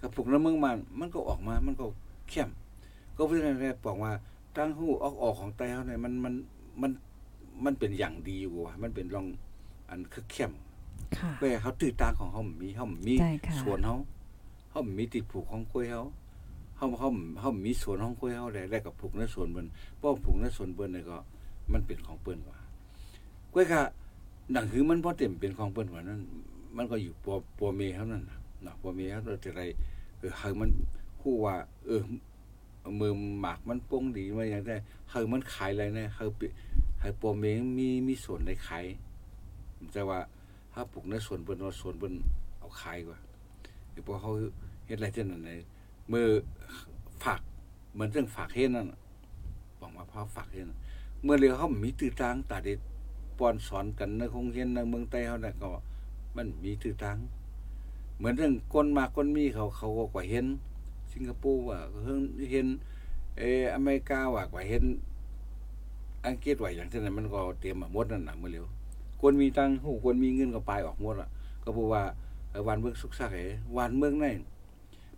[0.00, 1.86] กับผูกน้ำเมืองมันมันก็ออกมามันก็
[2.30, 2.48] เข้ม
[3.16, 4.12] ก็เพราะฉะนั้นแหละบอกว่า
[4.56, 6.34] ตั้งหูออกออกของไตเฮาเนี่ยมันมัน
[6.82, 6.90] มัน
[7.64, 9.26] มันเป็นอย่างดีอยู่ว่ะมันเป็นรอง
[9.88, 10.52] อันคือเข้ม
[11.16, 13.96] ค่ะเว้ยเขาตื่นตางของเขามีเขามีใช่ค่ะสวนเขา
[14.70, 16.04] เขามีติดผูกของกล้วยเขา
[16.76, 21.18] เขาเขาเขามีสวนของกล้วยเขาได้แล้วกับผูกในสวนเบิ่นเพราะผูกในสวนเบิ่นเนี่ยก็
[21.72, 22.58] มันเป็นของเปิ้นกว่า
[23.52, 23.82] กล้วยค่ะ
[24.52, 26.20] หนังคือมันพอเต็มเป็นของเปิ้นกว่านั้น
[26.76, 29.62] มันก็อยู่ปัวปัวเมเท่านั้นน่ะนะปัวเมเท่านั้นแต่ไร
[30.18, 30.70] เออให้มัน
[31.20, 31.54] คู่ว่า
[31.86, 32.02] เออ
[33.00, 34.76] มือหมากมันโป้งดีมาอย่างได้
[35.10, 36.46] ให้มันขายอะไรเนี่ยให้ปิ
[37.00, 37.44] ให้ปัวเม
[37.78, 38.84] มีมีส่วนในขาย
[39.92, 40.18] แต่ว่า
[40.72, 42.14] ถ้าปลูกในส่วนเปิ้นว่าสวนเปิ้น
[42.58, 43.18] เอาขายกว่า
[43.90, 44.32] หรือพอเขา
[44.86, 45.42] เฮ็ดอะไรเช่นนั้น
[46.08, 46.26] เมือ
[47.24, 47.40] ฝาก
[47.92, 48.86] เหมือนเรื่องฝากเฮ็ดนั่น
[49.80, 50.78] บอกมาพอฝากเฮ็ดนั่น
[51.22, 52.80] เมื่อเรือเขามีตื้อตางตาเด็ด
[53.38, 55.70] ป้อนสอนกันในคงเรียนในเมืองใต้เขาน่ะก็
[56.36, 57.16] มันมีตื้อตาง
[58.16, 60.46] เหมือนเรื่องก้นมาก้นมีเขาเขาก็กว่าเห็น
[61.12, 62.20] สิงคโปร์ว่าเพิ่ง
[62.52, 62.66] เห็น
[63.38, 64.84] เอออเมริกาว่ากว่าเห็น
[66.26, 68.66] อังกฤษว่าอย่างเช่นนั้นมันก็เตรียมหมดนั่นน่ะเมื่อเร็ว
[69.20, 71.28] ควรมีตังหูควรมีเงินก็ไปออกหมดอะ
[71.64, 72.02] ก็บอกว่า
[72.68, 73.46] วันเมืองสุกซักเอ๋
[73.76, 74.26] วันเมืองไหน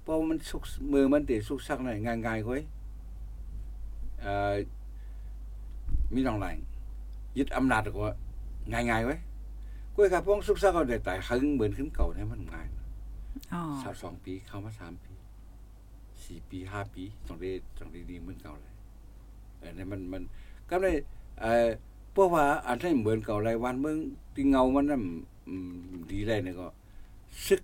[0.03, 2.61] เพราะมันสุกเมือมันเติสุกซักไหนง่ายๆค่อย
[6.11, 6.54] เอ่อมีน้องหลาย
[7.38, 8.08] ยึดอำนาจก็
[8.72, 9.16] ง่ายๆไว้
[9.94, 12.66] ก้อยครับพวกสุกซักเขาได้แต่หึงเหมือนขึ้นเก่าเนี่ยมันง่าย
[13.54, 15.12] อ๋อสามสองปีเข้ามาสามปี
[16.24, 18.74] สี่ปีห้าปีต้องได้ต้องได้ดีเหมือนเก่าเลย
[19.58, 20.22] เออเนี่ยมันมัน
[20.70, 20.94] ก็เลย
[21.40, 21.68] เอ่อ
[22.12, 23.98] เพราะว่าอันนั้นเหมือนเก่ารายวันเมือง
[24.34, 25.02] ที่เงามันนั่น
[25.48, 25.72] อืม
[26.12, 26.66] ดีได้เนี่ยก็
[27.46, 27.61] ซึก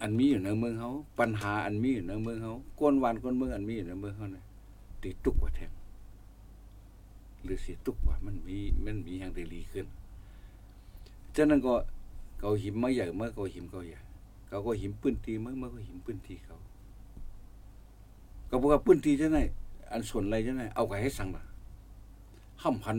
[0.00, 4.44] อันมีอยู่ในเมืองเขาปัญหาอันมีอยู่ในเมืองเขาก้นวันก้นเมืองอันมีอยู่ในเมืองเขาเนี่ย
[5.02, 5.70] ตีตุกกว่าแทง
[7.44, 9.86] หรือเสียตุกกว่ามันมีมันมีอย่างเดลีขึ้น
[11.36, 11.74] ฉะนั้นก็
[12.38, 14.00] เขาหิมมาใหญ่เมื่อเขาหิมเขาใหญ่
[14.48, 16.56] เขาก็หิมปืนตีเมื่อเมื่อเขาหิมปืนตีเขา
[18.50, 19.38] ก็บอกว่าปืนตีจะไหน
[19.90, 21.44] อันส่วนอะไรจะไหนเอาไปให้สั่งละ
[22.62, 22.96] ห้ามพัน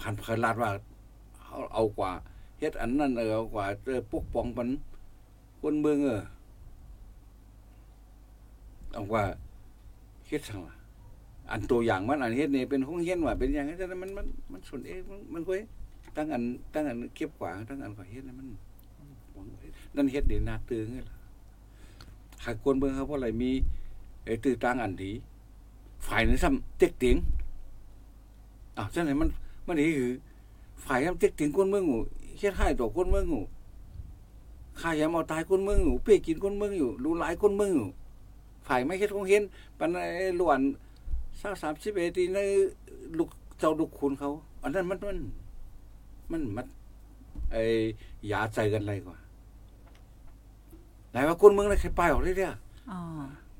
[0.00, 0.70] พันพลาดว่า
[1.44, 2.10] เอาเอากว่า
[2.58, 4.68] เฮ็ดอันนั้นเออเอากว่าเออปกป้องมัน
[5.60, 6.22] คนเมืองเออ
[8.92, 9.22] เอากว่า
[10.26, 10.75] เฮ็ดสั่งละ
[11.50, 15.60] อันตัวอย่างมันอันเฮ็ดนี่เป็นห้องเฮ็ดว่าเป็นอย่างนั้นแต่มันมันมันส่วนเองมันมันค่อย
[16.16, 16.42] ตั้งอัน
[16.74, 18.48] ตั้งอันเก็บกว่าตั้งอันกว่าเฮ็ดนั่นมัน
[19.96, 21.16] นั่นเฮ็ดเดี๋ยวนาตื่นไงล่ะ
[22.44, 23.50] หากคนเมืองเขาเพราะอะไรมี
[24.24, 25.12] ไอ้ตื่นตั้งอันดี
[26.06, 27.16] ฝ่ายนั้นซ้ำเต็กเตียง
[28.76, 29.28] อ้าวฉะนั้นมัน
[29.66, 30.12] มันนี่คือ
[30.86, 31.98] ฝ่ายยำเต็กถึงคนเมืองหู
[32.38, 33.40] เฮ็ดให้ต่อคนเมืองหู
[34.80, 37.84] ข้ายามเอาตายคนเมืองหูเป้กินคนเมืองอยู่รู้หลายคนเมืองหู
[38.66, 39.42] ฝ่ายไม่เฮ็ดคงเห็น
[39.78, 40.60] ปันไอ้ล้วน
[41.46, 42.40] สักสามสิบเอ็ดทีใน
[43.18, 44.30] ลูกเจ้าลูกคุณเขา
[44.62, 45.18] อันนั้นมันมัน
[46.30, 46.66] มันมัน
[47.52, 47.62] ไอ้
[48.30, 49.16] ยาใจกันอะไรกว่า
[51.10, 52.52] ไหนว่าคนเมืองอะไรใครไปออกได้เด้อ
[52.90, 52.98] อ๋อ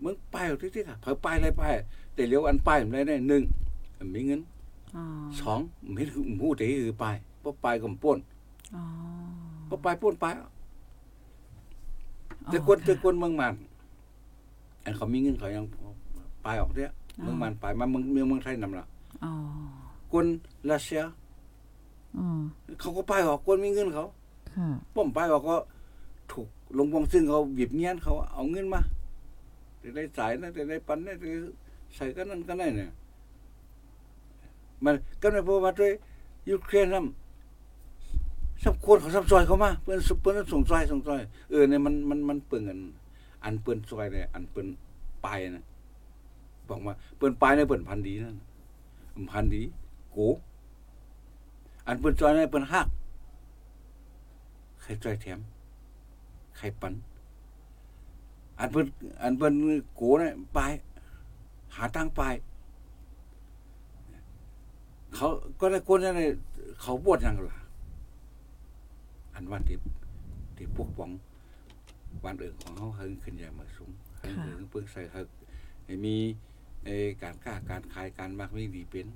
[0.00, 1.62] เมืองไปออกได้เด้อเผยไปอะไรไป
[2.14, 3.42] แต่เลี้ยวอันไปมันได้ได้หนึ่ง
[4.14, 4.40] มีเงิน
[4.96, 5.04] อ๋อ
[5.40, 5.60] สอง
[5.92, 7.06] ไม่คือหูเตคือไป
[7.42, 8.18] พอไปก็ป่น
[8.74, 8.82] อ๋อ
[9.68, 10.26] พอไปป่นไป
[12.50, 13.54] แต่คนแต่คนเมืองมัน
[14.84, 15.64] อันเขามีเงินเขายัง
[16.42, 16.92] ไปออกเนี้ย
[17.22, 18.86] เมืองมันไปมาเมืองเมืองเมืองไทยนำละ
[19.24, 19.32] อ๋อ
[20.12, 20.26] คน
[20.70, 21.02] รัสเซีย
[22.18, 22.40] อ๋อ
[22.80, 24.04] เขาก็ไปออกคนมีเงินเขา
[24.54, 25.56] ค่ะป้อมไปออกก็
[26.32, 26.48] ถูก
[26.78, 28.80] ลงวงซึ่งเขาบีบเงี้ยนเขาเอาเงินมา
[29.78, 31.28] แต่ได้สายนะแต่ได้ปันนะแต่
[31.94, 32.90] ใส่กันนั่นกันได้เนี่ย
[34.84, 35.92] มันก็ในเพราะว่าด้วย
[36.48, 37.06] ยูเครนนั่น
[38.64, 42.80] สับคนเขาสับซอยเขามาเปิ้นเปิ้นส่งซอยส่งซอยเออเนี่ยมันมันมันเปิ่งกัน
[43.44, 44.66] อันเปิ้นซอยเนี่ยอันเปิ้น
[45.24, 45.64] ปลายนะ
[46.68, 48.36] บอกว่าเปิ้นปลายเนี่ยเปิ้นพันดีนั่น
[49.32, 49.62] พันดี
[50.12, 50.18] โก
[51.86, 52.86] อันเปิ้นซอยเนี่ยเปิ้นฮัก
[54.80, 55.38] ใครจอยแถม
[56.56, 56.94] ใครปัน
[58.58, 58.86] อันเพิ่น
[59.22, 59.52] อันเพิ่น
[59.94, 60.58] โกเนี่ยไป
[61.76, 62.22] หาตังไป
[65.14, 65.26] เขา
[65.60, 66.30] ก็ได้คนนั้นเลย
[66.82, 67.58] เขาบวชยังล่ะ
[69.34, 69.76] อันวันที่
[70.56, 71.10] ที่พวกปอง
[72.24, 75.28] วันเอิงของเขาเฮิงขึ้นใหญ่มาสูงเฮิงค่ะเฮิงเพิ่งใส่เฮิง
[75.84, 76.16] ให้มี
[76.86, 79.06] ไอ้การค้าการขายการมากไม่ดีเป็น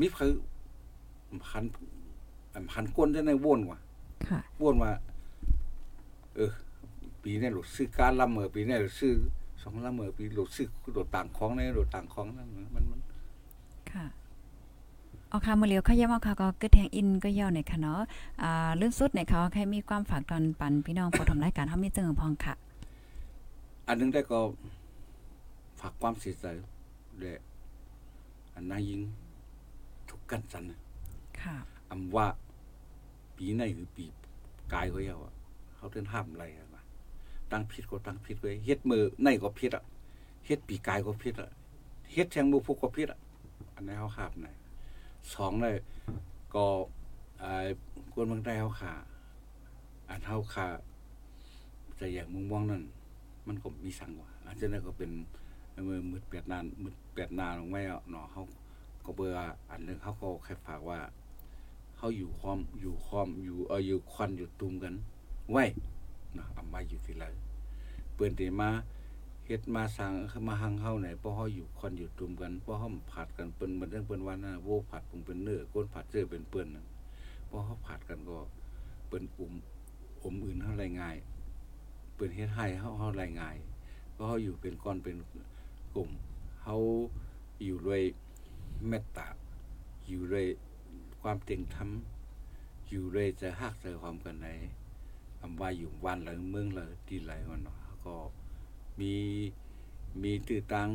[0.00, 0.32] มิคือ
[1.46, 1.64] พัน
[2.72, 3.78] พันก้นจะในว่นว่ะ
[4.28, 4.92] ค่ะพูดว่า
[6.34, 6.52] เออ
[7.22, 9.14] ปีนี้หลุดซื้อการละเมอปีนี้หลุดซื้อ
[9.62, 13.00] สองละเมอปีหลุดซื้อหลุดต่างของในหลุดต่างของนั่นมันมัน
[13.92, 14.06] ค่ะ
[15.28, 18.00] เอาค่ะมื้อเลียวเขาย้ำเอาค่ะก็กึดแทงอินก็ย่อในค่ะเนาะ
[18.42, 22.54] อ่าเรื่องสุดในเขาใครมีความฝากตอนปันพี่น้องผู้ทำรายการเฮามีเจิงพองค่ะ
[23.88, 24.40] อันหนึงได้ก็
[25.80, 26.46] ฝากความเสียใจ
[27.20, 27.38] และ
[28.54, 29.00] อันนายิง
[30.08, 30.80] ทุกกันสันนะ
[31.40, 31.56] ค่ะ
[31.90, 32.26] อำว่า
[33.36, 34.04] ปีในหรือปี
[34.72, 35.34] กายเขาเยาอะ
[35.76, 36.82] เขาเดินห้ามอะไรอะว่า
[37.50, 39.84] ตตั้งผิดก็ตั้งผิดเว้ยเฮ็ดมือในก็ผิดอะ
[40.46, 41.50] เฮ็ดปีกายก็ผิดอะ
[42.12, 43.20] เฮ็ดแทงมือพวกก็ผิดอะ
[43.74, 44.48] อันนี้เขาขาบไหน
[45.34, 45.76] สองเลย
[46.54, 46.64] ก็
[47.42, 47.66] อ่า
[48.12, 48.92] กวนเมืองใต้เขาขา
[50.08, 50.66] อันเฮาขา
[51.98, 52.82] จะอย่างมุงม่วงนั่น
[53.46, 55.10] มันก็มีสังว่าอันนั้นก็เป็น
[55.88, 58.42] มือมืดแปดนานมืดแปดนานลงไม่เนาะเขา
[59.04, 59.36] ก็เบื่อ
[59.70, 60.98] อันหนึงเขาก็แค่ฝากว่า
[61.96, 64.94] เขาอยู่คอมอยู่คอมอยู่เอออยู่ควันอยู่ตุมกัน
[65.50, 65.64] ไว้
[66.36, 67.24] นะเอามาอยู่ที่ไร
[68.14, 68.70] เปิ้นที่มา
[69.46, 70.12] เฮ็ดมาสร้าง
[70.48, 76.86] มาหังเฮาไหนเพราะเฮาอยู่คนอยู่ตุมกันเพราะเฮาผัดกันเปิ้นมันเรื่องเปิ้นว่านะโวผัดปุงเป็นเนื้อก้นผัดเจอเป็นเปิ้นนั่น
[77.46, 78.38] เพราะเฮาผัดกันก็
[79.08, 79.52] เปิ้นอุ่ม
[80.22, 81.16] อมอื่นเฮาไรง่าย
[82.14, 83.56] เปิ้นเฮ็ดให้เฮาเฮาไรง่าย
[84.12, 85.16] เพราะเฮาอยู่เป็นก้อนเป็น
[85.94, 86.10] กลุ่ม
[86.62, 86.76] เฮา
[87.64, 88.02] อยู่ด้วย
[88.88, 89.28] เมตตา
[90.08, 90.46] อยู่ด้วย
[91.20, 91.88] ความเต็งธรรม
[92.88, 94.48] อยู่ด้วยจะฮักจะความกันไหน
[95.38, 98.16] คำว่าอยู่วันหรือเมืองหรือที่ไหลมันเนาะก็
[99.00, 99.12] มี
[100.22, 100.88] มีตื้อตัง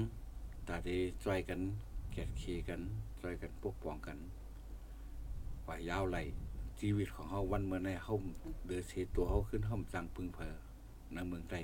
[0.67, 0.89] ตาเด
[1.23, 1.59] ช่วยกัน
[2.11, 2.81] แกดเคกัน
[3.19, 4.17] ช่วยกันปกป้องกัน
[5.67, 6.17] ว่ายาวไหล
[6.79, 8.15] ชีวิตของเขาวันเมื่อในเขา
[8.65, 10.55] เดือดเสตัวเขาขึ้นเขาจังพึงเพอ
[11.13, 11.63] ในเมืองไทย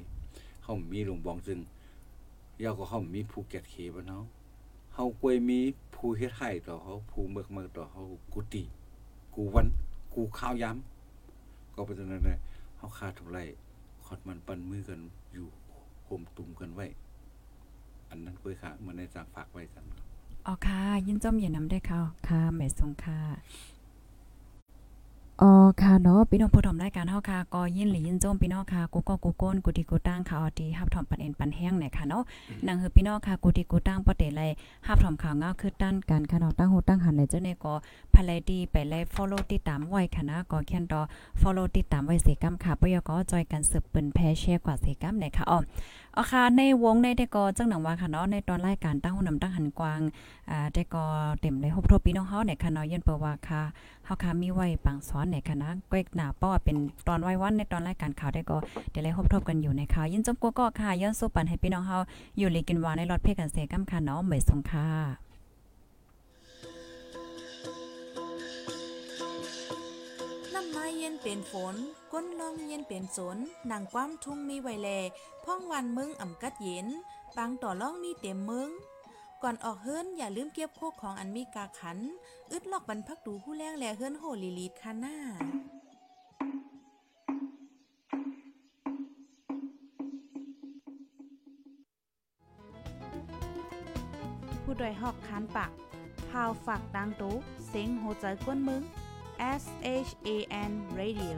[0.64, 1.60] เขามีหลวงบองซึ่ง
[2.64, 4.20] ยาก็เขามีภูเก็ตเคบ้านเขา
[4.94, 5.60] เขากวยมี
[5.96, 8.04] ภูเฮ็ดไห้ต่อเขาภูเมือกเมือต่อเขา
[8.34, 8.64] กุฏิ
[9.36, 9.68] กูวัน
[10.14, 12.40] กูข้าวยำก็เป็นนั้นเลย
[12.78, 13.40] เขาคาเท่าไร
[14.06, 15.00] ขอดมันปันมือกัน
[15.34, 15.48] อยู่
[16.06, 16.86] โฮมตุ่มกันไว้
[18.10, 20.06] อันนั้นคุยค่ะเหมือนในจางฝากไว้กันครับ
[20.48, 23.20] อ๋อค่ะ ยินจมอย่านำได้ค่ะค่ะหมายสงค่ะ
[25.42, 32.24] อ๋อค่ะเนาะพี่น้องผู้ชมรายการเฮาค่ะก็ยินหรือยินจมพี่น้องค่ะกูก็กูโก้นกูดีกูตั้งค่ะออดีฮับถอมปันเอ็นปันแห้งเนี่ยค่ะเนาะ
[32.68, 34.42] นังคือพี่น้องค่ะกูดีกูตั้งปะเตไล
[34.88, 37.74] ฮับถอมข่าวเงาคือตั้นกันค่ะเนาะตั้งหูตั้งหันเลยเจ้าเนี่ยก็
[38.14, 41.02] ภายดีไปไล follow ติดตามไว้ค่ะนะก็แค่นต่อ
[41.42, 45.58] follow ติดตามไว้เสกำค่ะปยก็จอยกันสืบเปิ้นแพแชร์กว่าเสกำเนี่ยค่ะอ๋อ
[46.18, 50.00] อ๋อค่ะในวงในได้ก็จังหนังว่าค่ะเนาะในตอนรายการตั้งหูนำตั้งหันกวาง
[50.50, 51.04] อ่าได้ก็
[51.42, 53.62] เต็มเลยครบทบพี่น้องเฮาเนี่ยค่ะเนาะยันเปว่าค่ะ
[54.06, 56.76] เฮาค่ะมีไว้ปังสอนเนี่ยค่ะนะก้อยหน้าป้อเป็น
[57.08, 58.58] ตอนไว้วันในตอนรายการข่าวได้ก็
[58.92, 61.98] ได้เลยครบทบกันอยู่ในข่าวยินจบกัวก็ค่ะย้อนสู้ปันให้พี่น้องเฮา
[62.38, 64.88] อยู่ลยกินวาในรถเพกันเสกำค่ะเนาะเหมยสงค่ะ
[70.54, 71.76] น้ำไม้เย็นเป็นฝน
[72.18, 73.38] ก้นลองเย็นเป็นสน
[73.72, 74.90] นางความทุ่งมีไวแล
[75.44, 76.88] พ่องวันมึงอ่ำกัดเย็น
[77.38, 78.70] ปางต่อล่องมีเต็มมึง
[79.44, 81.98] ก่อนออกเฮิรนอย่าลืมเก็บโคกของอันมีกาขัน
[82.52, 85.18] อึดลอกบรรพักดูผู้แรงแลเฮิรนโหลีลีดคาหน้า
[94.64, 95.72] ผู้ดยหอกคานปาก
[96.30, 97.36] พาวฝากดังตู้
[97.68, 98.84] เซ็งโหใจกวนมึง
[99.62, 99.64] S
[100.08, 100.30] H A
[100.70, 101.38] N Radio